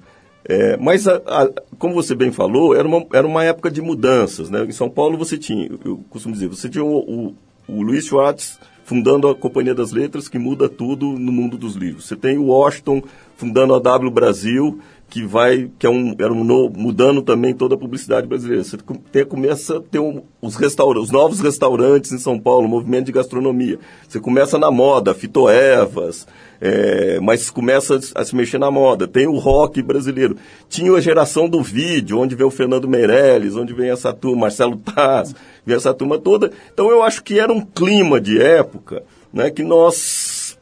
[0.48, 4.48] É, mas, a, a, como você bem falou, era uma, era uma época de mudanças.
[4.48, 4.64] Né?
[4.64, 7.34] Em São Paulo você tinha, eu costumo dizer, você tinha o, o,
[7.68, 12.06] o Luiz Schwartz fundando a Companhia das Letras, que muda tudo no mundo dos livros.
[12.06, 13.02] Você tem o Washington
[13.36, 17.74] fundando a W Brasil, que vai, que é um, era um novo, mudando também toda
[17.74, 18.64] a publicidade brasileira.
[18.64, 18.76] Você
[19.12, 23.12] tem, começa a ter um, os restaurantes, os novos restaurantes em São Paulo, movimento de
[23.12, 23.78] gastronomia.
[24.08, 26.26] Você começa na moda, Fitoevas,
[26.60, 29.06] é, mas começa a se mexer na moda.
[29.06, 30.36] Tem o rock brasileiro.
[30.68, 34.76] Tinha a geração do vídeo, onde vem o Fernando Meirelles, onde vem essa turma, Marcelo
[34.76, 36.50] Taz, vem essa turma toda.
[36.72, 39.94] Então eu acho que era um clima de época né, que nós,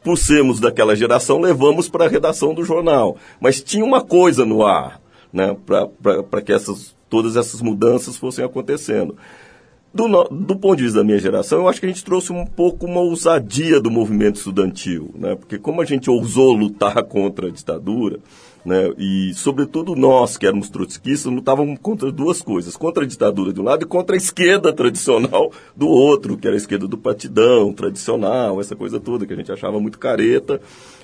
[0.05, 3.17] por sermos daquela geração, levamos para a redação do jornal.
[3.41, 5.01] Mas tinha uma coisa no ar
[5.33, 5.57] né,
[6.29, 9.17] para que essas, todas essas mudanças fossem acontecendo.
[9.91, 12.45] Do, do, ponto de vista da minha geração, eu acho que a gente trouxe um
[12.45, 15.35] pouco uma ousadia do movimento estudantil, né?
[15.35, 18.19] Porque como a gente ousou lutar contra a ditadura,
[18.65, 18.91] né?
[18.97, 23.63] E sobretudo nós que éramos trotskistas lutávamos contra duas coisas: contra a ditadura de um
[23.63, 28.59] lado e contra a esquerda tradicional do outro, que era a esquerda do partidão tradicional,
[28.59, 30.59] essa coisa toda que a gente achava muito careta.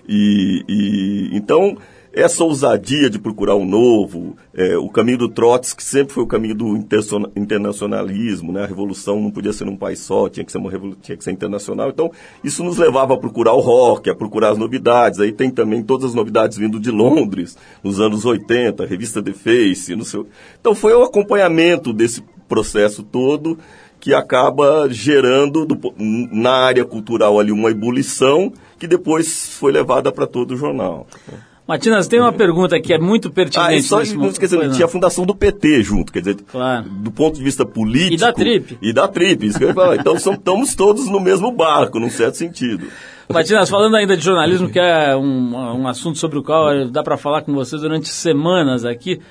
[0.10, 1.78] E, e então
[2.14, 6.28] essa ousadia de procurar o um novo, é, o caminho do Trotsky sempre foi o
[6.28, 8.64] caminho do internacionalismo, né?
[8.64, 10.72] A revolução não podia ser num país só, tinha que ser uma
[11.02, 11.90] tinha que ser internacional.
[11.90, 12.12] Então,
[12.44, 15.20] isso nos levava a procurar o rock, a procurar as novidades.
[15.20, 19.34] Aí tem também todas as novidades vindo de Londres, nos anos 80, a revista The
[19.34, 20.28] Face, no seu...
[20.60, 23.58] Então, foi o acompanhamento desse processo todo
[24.02, 30.26] que acaba gerando do, na área cultural ali uma ebulição que depois foi levada para
[30.26, 31.08] todo o jornal.
[31.72, 33.78] Matinas, tem uma pergunta que é muito pertinente.
[33.78, 36.84] Ah, só nesse não esquecer, tinha a fundação do PT junto, quer dizer, claro.
[36.90, 38.16] do ponto de vista político.
[38.16, 38.78] E da TRIP.
[38.82, 39.96] E da TRIP, isso que eu ia falar.
[39.96, 42.88] Então estamos todos no mesmo barco, num certo sentido.
[43.30, 47.16] Matinas, falando ainda de jornalismo, que é um, um assunto sobre o qual dá para
[47.16, 49.22] falar com vocês durante semanas aqui,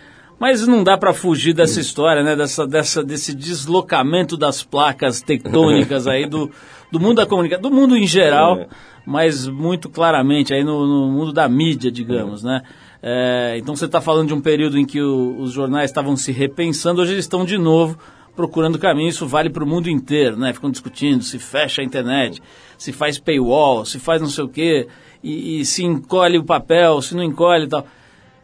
[0.41, 2.35] mas não dá para fugir dessa história, né?
[2.35, 6.51] Dessa, dessa, desse deslocamento das placas tectônicas aí do,
[6.91, 8.59] do mundo da comunicação, do mundo em geral.
[8.59, 8.67] É
[9.05, 12.63] mas muito claramente aí no, no mundo da mídia, digamos, né?
[13.03, 16.33] É, então você está falando de um período em que o, os jornais estavam se
[16.33, 17.99] repensando, hoje eles estão de novo
[18.37, 20.53] procurando caminho, isso vale para o mundo inteiro, né?
[20.53, 22.41] Ficam discutindo se fecha a internet,
[22.79, 24.87] se faz paywall, se faz não sei o quê,
[25.23, 27.87] e, e se encolhe o papel, se não encolhe e tal.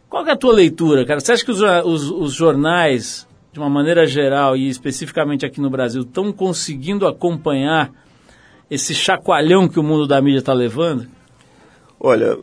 [0.09, 1.19] Qual é a tua leitura, cara?
[1.19, 5.69] Você acha que os, os, os jornais, de uma maneira geral e especificamente aqui no
[5.69, 7.91] Brasil, estão conseguindo acompanhar
[8.69, 11.07] esse chacoalhão que o mundo da mídia está levando?
[11.99, 12.37] Olha,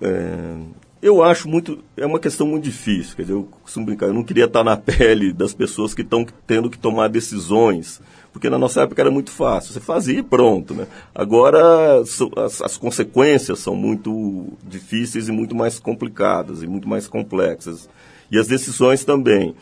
[0.00, 0.56] é,
[1.02, 1.78] eu acho muito.
[1.96, 3.16] É uma questão muito difícil.
[3.16, 6.26] Quer dizer, eu costumo brincar, eu não queria estar na pele das pessoas que estão
[6.46, 8.00] tendo que tomar decisões.
[8.32, 9.72] Porque na nossa época era muito fácil.
[9.72, 10.74] Você fazia e pronto.
[10.74, 10.86] Né?
[11.14, 17.88] Agora as, as consequências são muito difíceis e muito mais complicadas e muito mais complexas.
[18.30, 19.54] E as decisões também.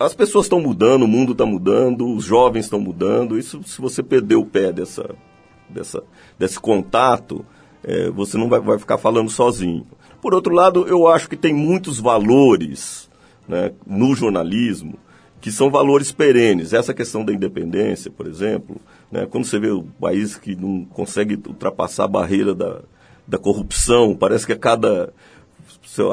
[0.00, 3.38] As pessoas estão mudando, o mundo está mudando, os jovens estão mudando.
[3.38, 5.14] Isso, se você perder o pé dessa,
[5.68, 6.02] dessa,
[6.38, 7.44] desse contato,
[7.84, 9.86] é, você não vai, vai ficar falando sozinho.
[10.22, 13.10] Por outro lado, eu acho que tem muitos valores
[13.48, 14.94] né, no jornalismo
[15.40, 16.72] que são valores perenes.
[16.72, 18.76] Essa questão da independência, por exemplo,
[19.10, 22.82] né, quando você vê o país que não consegue ultrapassar a barreira da,
[23.26, 25.12] da corrupção, parece que a cada.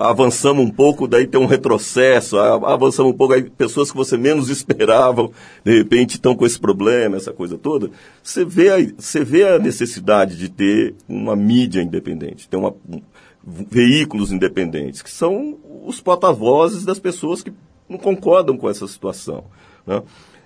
[0.01, 4.49] Avançamos um pouco, daí tem um retrocesso, avançamos um pouco, aí pessoas que você menos
[4.51, 5.31] esperavam,
[5.63, 7.91] de repente estão com esse problema, essa coisa toda.
[8.23, 12.73] Você vê, você vê a necessidade de ter uma mídia independente, ter uma,
[13.43, 17.53] veículos independentes, que são os porta-vozes das pessoas que
[17.87, 19.45] não concordam com essa situação.
[19.85, 20.01] Né?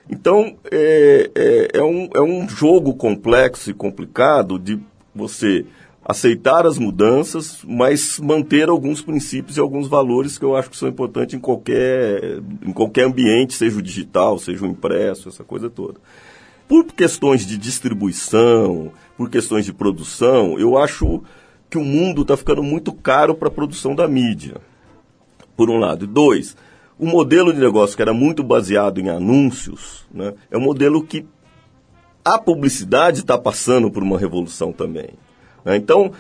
[0.10, 4.80] Então, é, é, é, um, é um jogo complexo e complicado de
[5.14, 5.66] você
[6.06, 10.89] aceitar as mudanças, mas manter alguns princípios e alguns valores que eu acho que são
[10.89, 16.00] importantes em qualquer, em qualquer ambiente, seja o digital, seja o impresso, essa coisa toda.
[16.68, 21.24] Por questões de distribuição, por questões de produção, eu acho
[21.74, 24.57] que o mundo está ficando muito caro para a produção da mídia,
[25.57, 26.05] por um lado.
[26.05, 26.55] E dois,
[26.99, 31.26] o modelo de negócio que era muito baseado em anúncios, né, é um modelo que
[32.24, 35.09] a publicidade está passando por uma revolução também.
[35.65, 35.76] Né?
[35.76, 36.11] Então,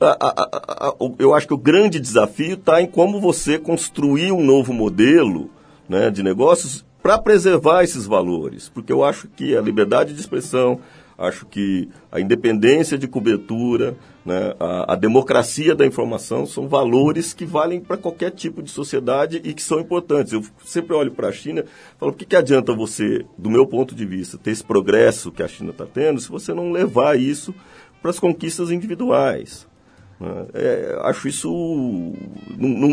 [0.00, 4.42] a, a, a, eu acho que o grande desafio está em como você construir um
[4.42, 5.50] novo modelo
[5.86, 8.70] né, de negócios para preservar esses valores.
[8.70, 10.80] Porque eu acho que a liberdade de expressão,
[11.22, 13.96] acho que a independência de cobertura,
[14.26, 19.40] né, a, a, democracia da informação são valores que valem para qualquer tipo de sociedade
[19.44, 20.32] e que são importantes.
[20.32, 23.66] Eu sempre olho para a China e falo, por que, que adianta você, do meu
[23.66, 27.16] ponto de vista, ter esse progresso que a China está tendo se você não levar
[27.18, 27.54] isso
[28.00, 29.70] para as conquistas individuais?
[30.54, 31.50] É, acho isso.
[32.56, 32.88] Não, não,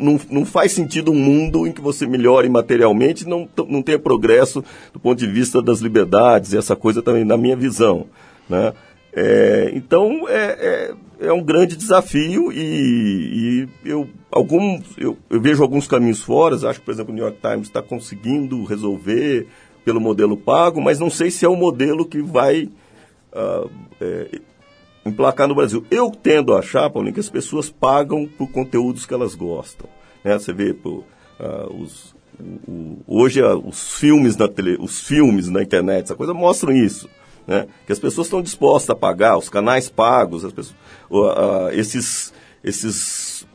[0.00, 3.98] não, não, faz sentido um mundo em que você melhore materialmente e não, não tenha
[3.98, 8.06] progresso do ponto de vista das liberdades, e essa coisa também, na minha visão.
[8.48, 8.72] Né?
[9.12, 15.62] É, então, é, é, é, um grande desafio e, e eu, algum, eu, eu, vejo
[15.62, 16.56] alguns caminhos fora.
[16.56, 19.46] Acho que, por exemplo, o New York Times está conseguindo resolver
[19.84, 22.70] pelo modelo pago, mas não sei se é o modelo que vai
[23.32, 23.70] uh,
[25.04, 25.84] emplacar no Brasil.
[25.90, 29.88] Eu tendo a achar, Paulinho, que as pessoas pagam por conteúdos que elas gostam.
[30.22, 30.38] Né?
[30.38, 31.04] Você vê uh,
[31.80, 36.32] os, o, o, hoje uh, os filmes na tele, os filmes na internet, essa coisa
[36.32, 37.08] mostram isso.
[37.46, 37.66] Né?
[37.86, 40.76] Que as pessoas estão dispostas a pagar, os canais pagos, as pessoas,
[41.10, 42.32] uh, esses,
[42.62, 43.46] esses,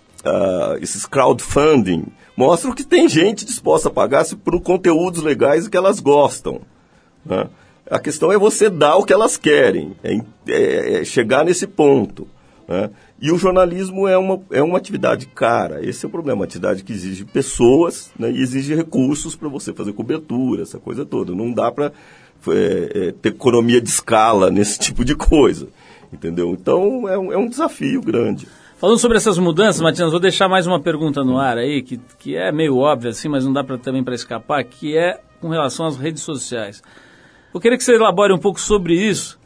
[0.81, 6.61] esses crowdfunding mostram que tem gente disposta a pagar por conteúdos legais que elas gostam.
[7.25, 7.47] Né?
[7.89, 12.27] A questão é você dar o que elas querem, é, é, é chegar nesse ponto.
[12.67, 12.89] Né?
[13.19, 16.83] E o jornalismo é uma, é uma atividade cara, esse é o problema, uma atividade
[16.83, 21.33] que exige pessoas né, e exige recursos para você fazer cobertura, essa coisa toda.
[21.33, 21.91] Não dá para
[22.49, 25.67] é, é, ter economia de escala nesse tipo de coisa,
[26.11, 26.51] entendeu?
[26.51, 28.47] Então é um, é um desafio grande.
[28.77, 32.35] Falando sobre essas mudanças, Matias, vou deixar mais uma pergunta no ar aí, que, que
[32.35, 35.87] é meio óbvia assim, mas não dá pra, também para escapar, que é com relação
[35.87, 36.83] às redes sociais.
[37.57, 39.39] Eu queria que você elabore um pouco sobre isso,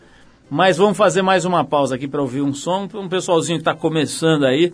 [0.50, 2.90] mas vamos fazer mais uma pausa aqui para ouvir um som.
[2.94, 4.74] Um pessoalzinho que está começando aí,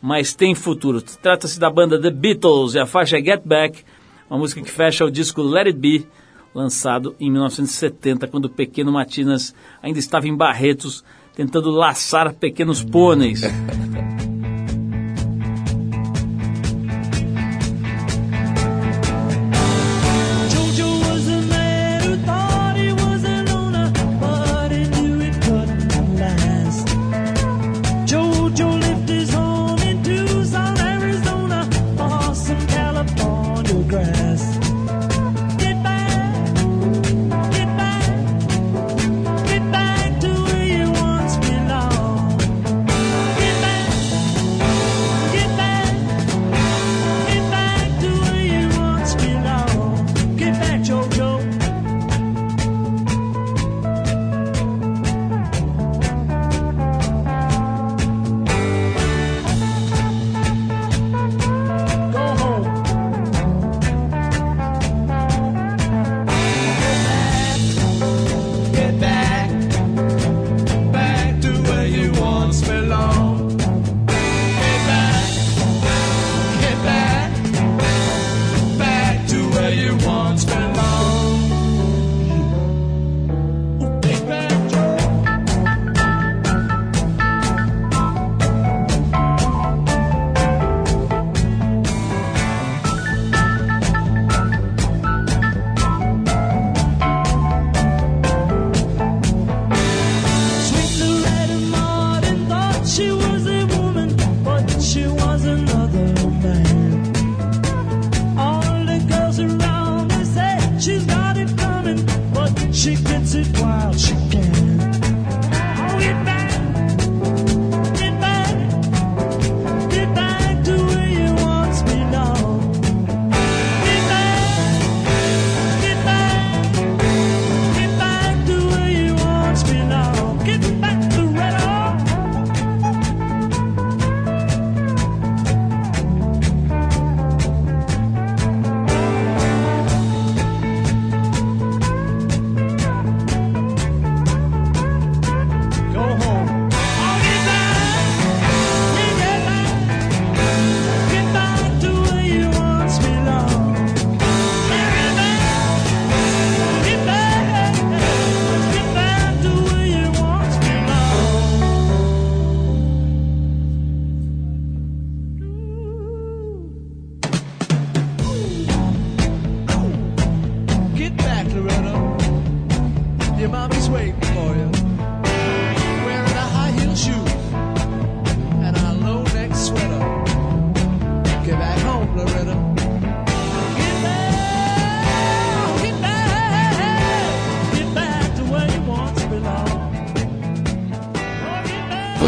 [0.00, 1.02] mas tem futuro.
[1.02, 3.82] Trata-se da banda The Beatles e a faixa Get Back,
[4.30, 6.06] uma música que fecha o disco Let It Be,
[6.54, 13.42] lançado em 1970, quando o pequeno Matinas ainda estava em Barretos, tentando laçar pequenos pôneis.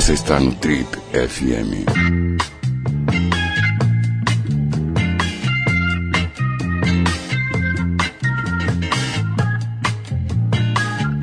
[0.08, 1.84] Você está no Trip FM.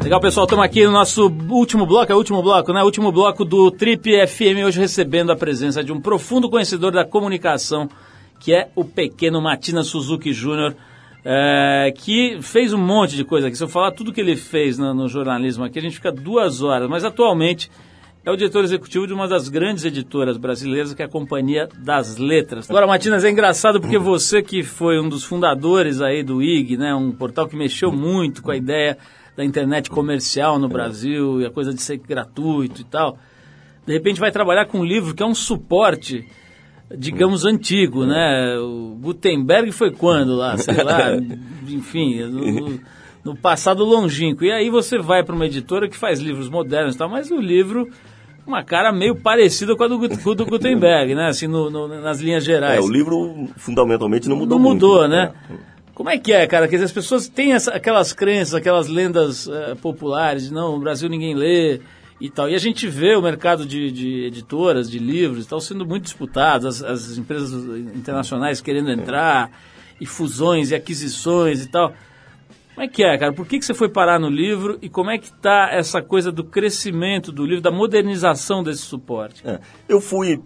[0.03, 2.83] Legal, pessoal, estamos aqui no nosso último bloco, é o último bloco, né?
[2.83, 7.89] Último bloco do Trip FM, hoje recebendo a presença de um profundo conhecedor da comunicação,
[8.39, 10.75] que é o pequeno Matina Suzuki Júnior,
[11.25, 13.57] é, que fez um monte de coisa aqui.
[13.57, 16.61] Se eu falar tudo que ele fez no, no jornalismo aqui, a gente fica duas
[16.61, 17.67] horas, mas atualmente
[18.25, 22.17] é o diretor executivo de uma das grandes editoras brasileiras, que é a Companhia das
[22.17, 22.67] Letras.
[22.67, 26.93] Agora, Matinas, é engraçado porque você que foi um dos fundadores aí do IG, né,
[26.95, 28.97] um portal que mexeu muito com a ideia
[29.37, 33.19] da internet comercial no Brasil e a coisa de ser gratuito e tal,
[33.85, 36.27] de repente vai trabalhar com um livro que é um suporte,
[36.97, 38.57] digamos, antigo, né?
[38.57, 41.15] O Gutenberg foi quando lá, sei lá,
[41.67, 42.79] enfim, no,
[43.23, 44.43] no passado longínquo.
[44.43, 47.39] E aí você vai para uma editora que faz livros modernos e tal, mas o
[47.39, 47.87] livro
[48.45, 51.27] uma cara meio parecida com a do, do Gutenberg, né?
[51.27, 52.83] Assim, no- no- nas linhas É, gerais.
[52.85, 55.31] o livro fundamentalmente não mudou Não mudou, muito, né?
[55.51, 55.75] É.
[55.93, 56.67] Como é que é, cara?
[56.67, 61.07] Quer dizer, as pessoas têm essa- aquelas crenças, aquelas lendas eh, populares, não, no Brasil
[61.07, 61.79] ninguém lê
[62.19, 62.49] e tal.
[62.49, 66.03] E a gente vê o mercado de, de editoras, de livros e tal, sendo muito
[66.03, 67.53] disputado, as, as empresas
[67.95, 69.49] internacionais querendo entrar,
[69.99, 71.93] e fusões e aquisições e tal.
[72.75, 73.31] Como é que é, cara?
[73.31, 76.29] Por que, que você foi parar no livro e como é que está essa coisa
[76.29, 79.41] do crescimento do livro, da modernização desse suporte?
[79.47, 79.59] É.
[79.87, 80.43] Eu fui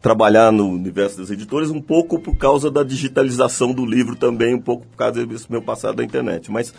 [0.00, 4.60] trabalhar no universo das editoras um pouco por causa da digitalização do livro também, um
[4.60, 6.50] pouco por causa desse meu passado da internet.
[6.50, 6.72] Mas,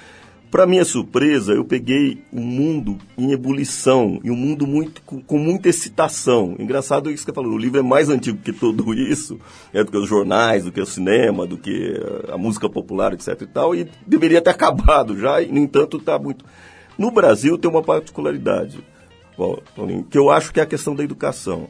[0.52, 5.38] para minha surpresa, eu peguei um mundo em ebulição e um mundo muito, com, com
[5.38, 6.56] muita excitação.
[6.58, 9.40] Engraçado isso que você falou, o livro é mais antigo que tudo isso,
[9.74, 11.94] é do que os jornais, do que o cinema, do que
[12.32, 16.18] a música popular, etc e tal, e deveria ter acabado já, e no entanto está
[16.18, 16.44] muito...
[16.98, 18.84] No Brasil tem uma particularidade,
[19.76, 21.70] Paulinho, que eu acho que é a questão da educação.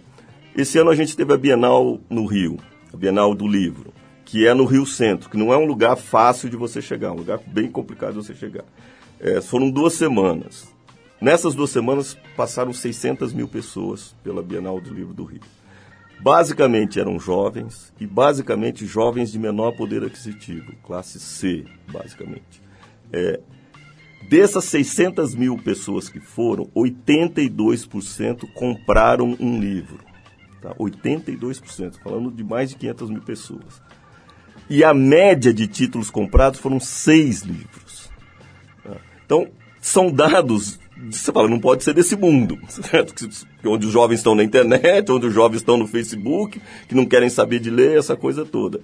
[0.55, 2.57] Esse ano a gente teve a Bienal no Rio,
[2.91, 3.93] a Bienal do Livro,
[4.30, 7.11] que é no Rio Centro, que não é um lugar fácil de você chegar, é
[7.11, 8.63] um lugar bem complicado de você chegar.
[9.19, 10.67] É, foram duas semanas.
[11.19, 15.41] Nessas duas semanas passaram 600 mil pessoas pela Bienal do Livro do Rio.
[16.21, 22.61] Basicamente eram jovens e basicamente jovens de menor poder aquisitivo, classe C, basicamente.
[23.11, 23.39] É,
[24.27, 29.99] Dessas 600 mil pessoas que foram, 82% compraram um livro.
[30.61, 30.75] Tá?
[30.75, 33.82] 82%, falando de mais de 500 mil pessoas.
[34.70, 38.11] E a média de títulos comprados foram seis livros.
[38.84, 38.97] Tá?
[39.26, 39.47] Então,
[39.82, 43.28] são dados, você fala, não pode ser desse mundo, certo?
[43.65, 47.30] Onde os jovens estão na internet, onde os jovens estão no Facebook, que não querem
[47.30, 48.82] saber de ler, essa coisa toda.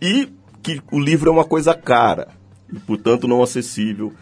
[0.00, 0.28] E
[0.62, 2.28] que o livro é uma coisa cara,
[2.72, 4.12] e portanto não acessível.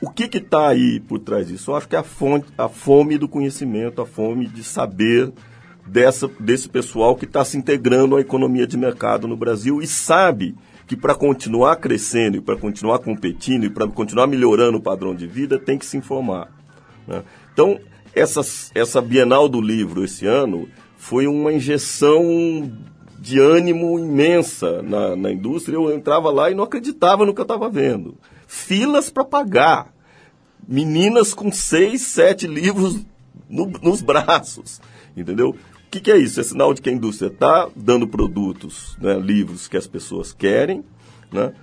[0.00, 1.70] O que está aí por trás disso?
[1.70, 5.32] Eu acho que é a, fonte, a fome do conhecimento, a fome de saber
[5.86, 10.54] dessa, desse pessoal que está se integrando à economia de mercado no Brasil e sabe
[10.86, 15.26] que para continuar crescendo e para continuar competindo e para continuar melhorando o padrão de
[15.26, 16.48] vida tem que se informar.
[17.06, 17.22] né?
[17.52, 17.78] Então,
[18.14, 18.40] essa,
[18.74, 22.22] essa Bienal do Livro esse ano foi uma injeção
[23.18, 25.76] de ânimo imensa na, na indústria.
[25.76, 28.16] Eu entrava lá e não acreditava no que eu estava vendo.
[28.46, 29.92] Filas para pagar.
[30.68, 33.00] Meninas com seis, sete livros
[33.48, 34.80] no- nos braços.
[35.16, 35.56] Entendeu?
[35.96, 36.38] O que, que é isso?
[36.38, 40.84] É sinal de que a indústria está dando produtos, né, livros que as pessoas querem,
[41.32, 41.54] né?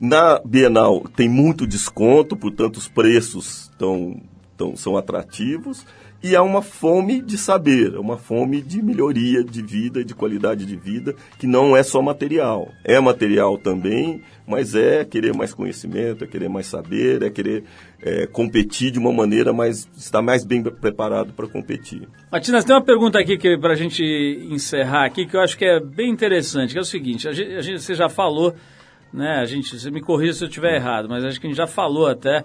[0.00, 4.18] Na Bienal tem muito desconto, portanto os preços tão,
[4.56, 5.84] tão, são atrativos
[6.22, 10.76] e há uma fome de saber, uma fome de melhoria de vida, de qualidade de
[10.76, 12.70] vida, que não é só material.
[12.84, 17.64] É material também, mas é querer mais conhecimento, é querer mais saber, é querer
[18.00, 19.88] é, competir de uma maneira mais.
[19.96, 22.08] estar mais bem preparado para competir.
[22.30, 24.02] Matinas, tem uma pergunta aqui que para a gente
[24.48, 27.52] encerrar aqui que eu acho que é bem interessante, que é o seguinte, a gente,
[27.52, 28.54] a gente, você já falou,
[29.12, 29.40] né?
[29.40, 31.66] A gente, você me corrija se eu estiver errado, mas acho que a gente já
[31.66, 32.44] falou até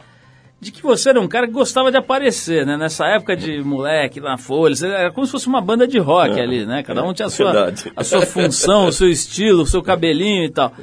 [0.60, 2.76] de que você era um cara que gostava de aparecer, né?
[2.78, 6.42] Nessa época de moleque na Folha, era como se fosse uma banda de rock é,
[6.42, 6.82] ali, né?
[6.82, 10.50] Cada um tinha a sua, a sua função, o seu estilo, o seu cabelinho e
[10.50, 10.74] tal.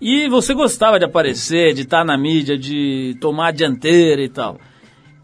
[0.00, 4.58] E você gostava de aparecer, de estar na mídia, de tomar a dianteira e tal.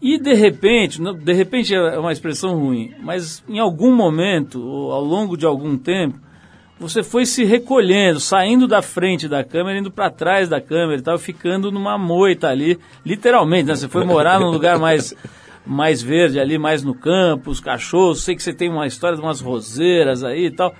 [0.01, 5.03] E de repente, de repente é uma expressão ruim, mas em algum momento, ou ao
[5.03, 6.19] longo de algum tempo,
[6.83, 11.01] você foi se recolhendo, saindo da frente da câmera, indo para trás da câmera e
[11.01, 13.75] tal, ficando numa moita ali, literalmente, né?
[13.75, 15.15] Você foi morar num lugar mais,
[15.65, 19.23] mais verde ali, mais no campo, os cachorros, sei que você tem uma história de
[19.23, 20.75] umas roseiras aí e tal.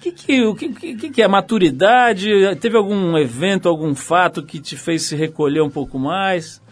[0.00, 2.30] Que que, o que, que, que é maturidade?
[2.60, 6.62] Teve algum evento, algum fato que te fez se recolher um pouco mais?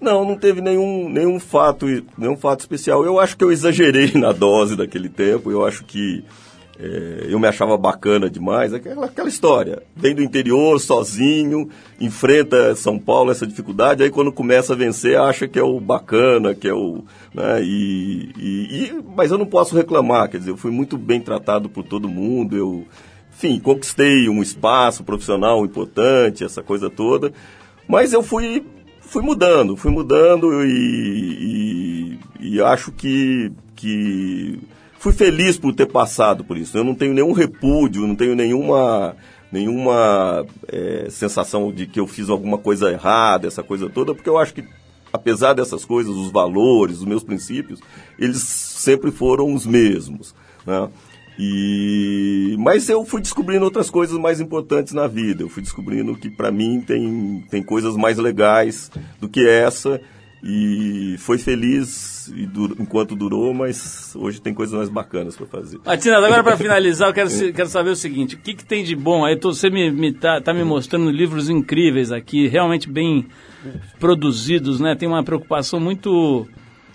[0.00, 1.86] Não, não teve nenhum, nenhum fato,
[2.16, 3.04] nenhum fato especial.
[3.04, 5.50] Eu acho que eu exagerei na dose daquele tempo.
[5.50, 6.24] Eu acho que
[6.80, 9.82] é, eu me achava bacana demais, aquela, aquela história.
[9.96, 11.68] Vem do interior, sozinho,
[12.00, 16.54] enfrenta São Paulo, essa dificuldade, aí quando começa a vencer, acha que é o bacana,
[16.54, 17.02] que é o.
[17.34, 21.20] Né, e, e, e, mas eu não posso reclamar, quer dizer, eu fui muito bem
[21.20, 22.86] tratado por todo mundo, eu,
[23.36, 27.32] enfim, conquistei um espaço profissional importante, essa coisa toda,
[27.88, 28.64] mas eu fui,
[29.00, 33.50] fui mudando, fui mudando e, e, e acho que.
[33.74, 34.60] que
[34.98, 36.76] fui feliz por ter passado por isso.
[36.76, 39.16] Eu não tenho nenhum repúdio, não tenho nenhuma
[39.50, 44.36] nenhuma é, sensação de que eu fiz alguma coisa errada, essa coisa toda, porque eu
[44.36, 44.62] acho que
[45.10, 47.80] apesar dessas coisas, os valores, os meus princípios,
[48.18, 50.34] eles sempre foram os mesmos,
[50.66, 50.88] né?
[51.38, 55.44] E mas eu fui descobrindo outras coisas mais importantes na vida.
[55.44, 58.90] Eu fui descobrindo que para mim tem tem coisas mais legais
[59.20, 60.00] do que essa
[60.42, 62.32] e foi feliz
[62.78, 65.78] enquanto durou, mas hoje tem coisas mais bacanas para fazer.
[65.84, 68.94] Matinas, agora para finalizar, eu quero, quero saber o seguinte: o que, que tem de
[68.94, 69.24] bom?
[69.24, 73.26] Aí tô, você me, me tá, tá, me mostrando livros incríveis aqui, realmente bem
[73.98, 74.94] produzidos, né?
[74.94, 76.46] Tem uma preocupação muito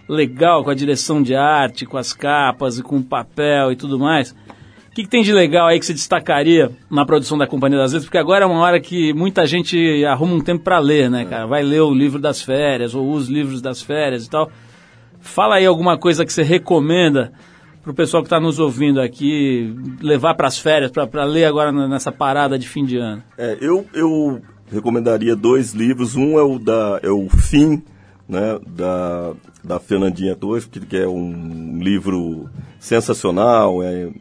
[0.08, 4.00] legal com a direção de arte, com as capas e com o papel e tudo
[4.00, 4.36] mais.
[4.94, 7.94] O que, que, tem de legal aí que se destacaria na produção da Companhia das
[7.94, 8.06] Letras?
[8.06, 11.48] Porque agora é uma hora que muita gente arruma um tempo para ler, né, cara?
[11.48, 14.52] Vai ler o livro das férias ou os livros das férias e tal.
[15.20, 17.34] Fala aí alguma coisa que você recomenda
[17.82, 21.72] para o pessoal que está nos ouvindo aqui levar para as férias, para ler agora
[21.72, 23.24] nessa parada de fim de ano.
[23.36, 26.16] É, eu, eu recomendaria dois livros.
[26.16, 27.82] Um é o, da, é o Fim,
[28.30, 29.34] né, da,
[29.64, 32.48] da Fernandinha Torres, que é um livro
[32.80, 34.12] sensacional, é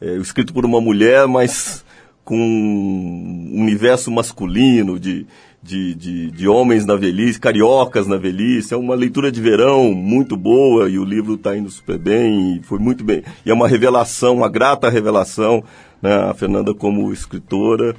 [0.00, 1.84] é, escrito por uma mulher, mas
[2.24, 5.26] com um universo masculino de,
[5.62, 8.72] de, de, de, homens na velhice, cariocas na velhice.
[8.72, 12.78] É uma leitura de verão muito boa e o livro está indo super bem foi
[12.78, 13.22] muito bem.
[13.44, 15.64] E é uma revelação, uma grata revelação,
[16.00, 17.96] né, a Fernanda como escritora.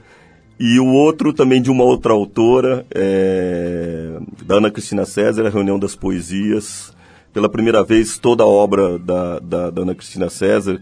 [0.58, 5.80] E o outro também de uma outra autora, é, da Ana Cristina César, a Reunião
[5.80, 6.96] das Poesias.
[7.34, 10.80] Pela primeira vez, toda a obra da, da, da Ana Cristina César,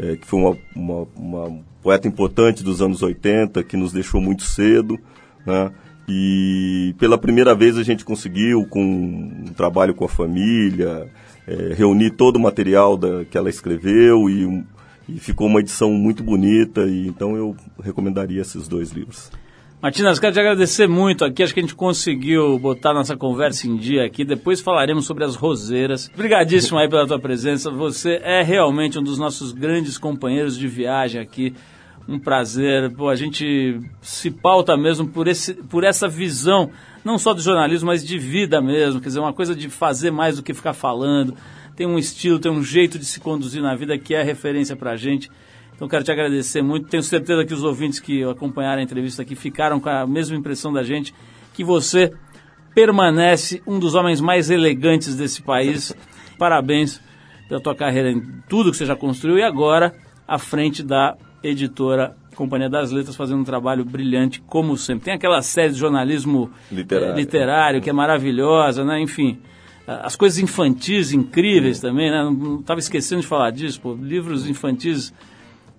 [0.00, 4.42] é, que foi uma, uma, uma, poeta importante dos anos 80, que nos deixou muito
[4.42, 4.98] cedo,
[5.46, 5.70] né?
[6.08, 11.08] E pela primeira vez a gente conseguiu, com um trabalho com a família,
[11.46, 14.64] é, reunir todo o material da, que ela escreveu e,
[15.08, 16.82] e ficou uma edição muito bonita.
[16.82, 19.30] E então eu recomendaria esses dois livros.
[19.82, 21.42] Martinas, quero te agradecer muito aqui.
[21.42, 24.26] Acho que a gente conseguiu botar nossa conversa em dia aqui.
[24.26, 26.10] Depois falaremos sobre as roseiras.
[26.12, 27.70] Obrigadíssimo aí pela tua presença.
[27.70, 31.54] Você é realmente um dos nossos grandes companheiros de viagem aqui.
[32.06, 32.90] Um prazer.
[32.94, 36.70] Pô, a gente se pauta mesmo por, esse, por essa visão,
[37.02, 39.00] não só do jornalismo, mas de vida mesmo.
[39.00, 41.34] Quer dizer, uma coisa de fazer mais do que ficar falando.
[41.74, 44.94] Tem um estilo, tem um jeito de se conduzir na vida que é referência pra
[44.94, 45.30] gente.
[45.80, 46.88] Então quero te agradecer muito.
[46.88, 50.70] Tenho certeza que os ouvintes que acompanharam a entrevista aqui ficaram com a mesma impressão
[50.70, 51.14] da gente,
[51.54, 52.12] que você
[52.74, 55.96] permanece um dos homens mais elegantes desse país.
[56.38, 57.00] Parabéns
[57.48, 59.94] pela tua carreira em tudo que você já construiu e agora
[60.28, 65.06] à frente da editora Companhia das Letras fazendo um trabalho brilhante como sempre.
[65.06, 69.00] Tem aquela série de jornalismo literário, eh, literário que é maravilhosa, né?
[69.00, 69.38] Enfim,
[69.86, 72.22] as coisas infantis incríveis também, né?
[72.22, 75.10] Não estava esquecendo de falar disso, pô, livros infantis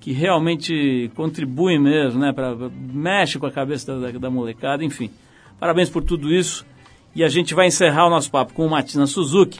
[0.02, 2.34] que realmente contribuem mesmo, né?
[2.34, 2.58] Pra,
[2.92, 5.12] mexe com a cabeça da, da molecada, enfim.
[5.60, 6.66] Parabéns por tudo isso.
[7.16, 9.60] E a gente vai encerrar o nosso papo com o Matina Suzuki,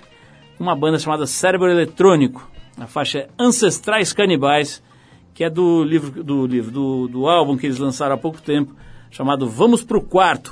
[0.60, 2.50] uma banda chamada Cérebro Eletrônico.
[2.78, 4.82] A faixa é Ancestrais Canibais,
[5.34, 8.74] que é do livro, do, livro do, do álbum que eles lançaram há pouco tempo,
[9.12, 10.52] chamado Vamos Pro Quarto.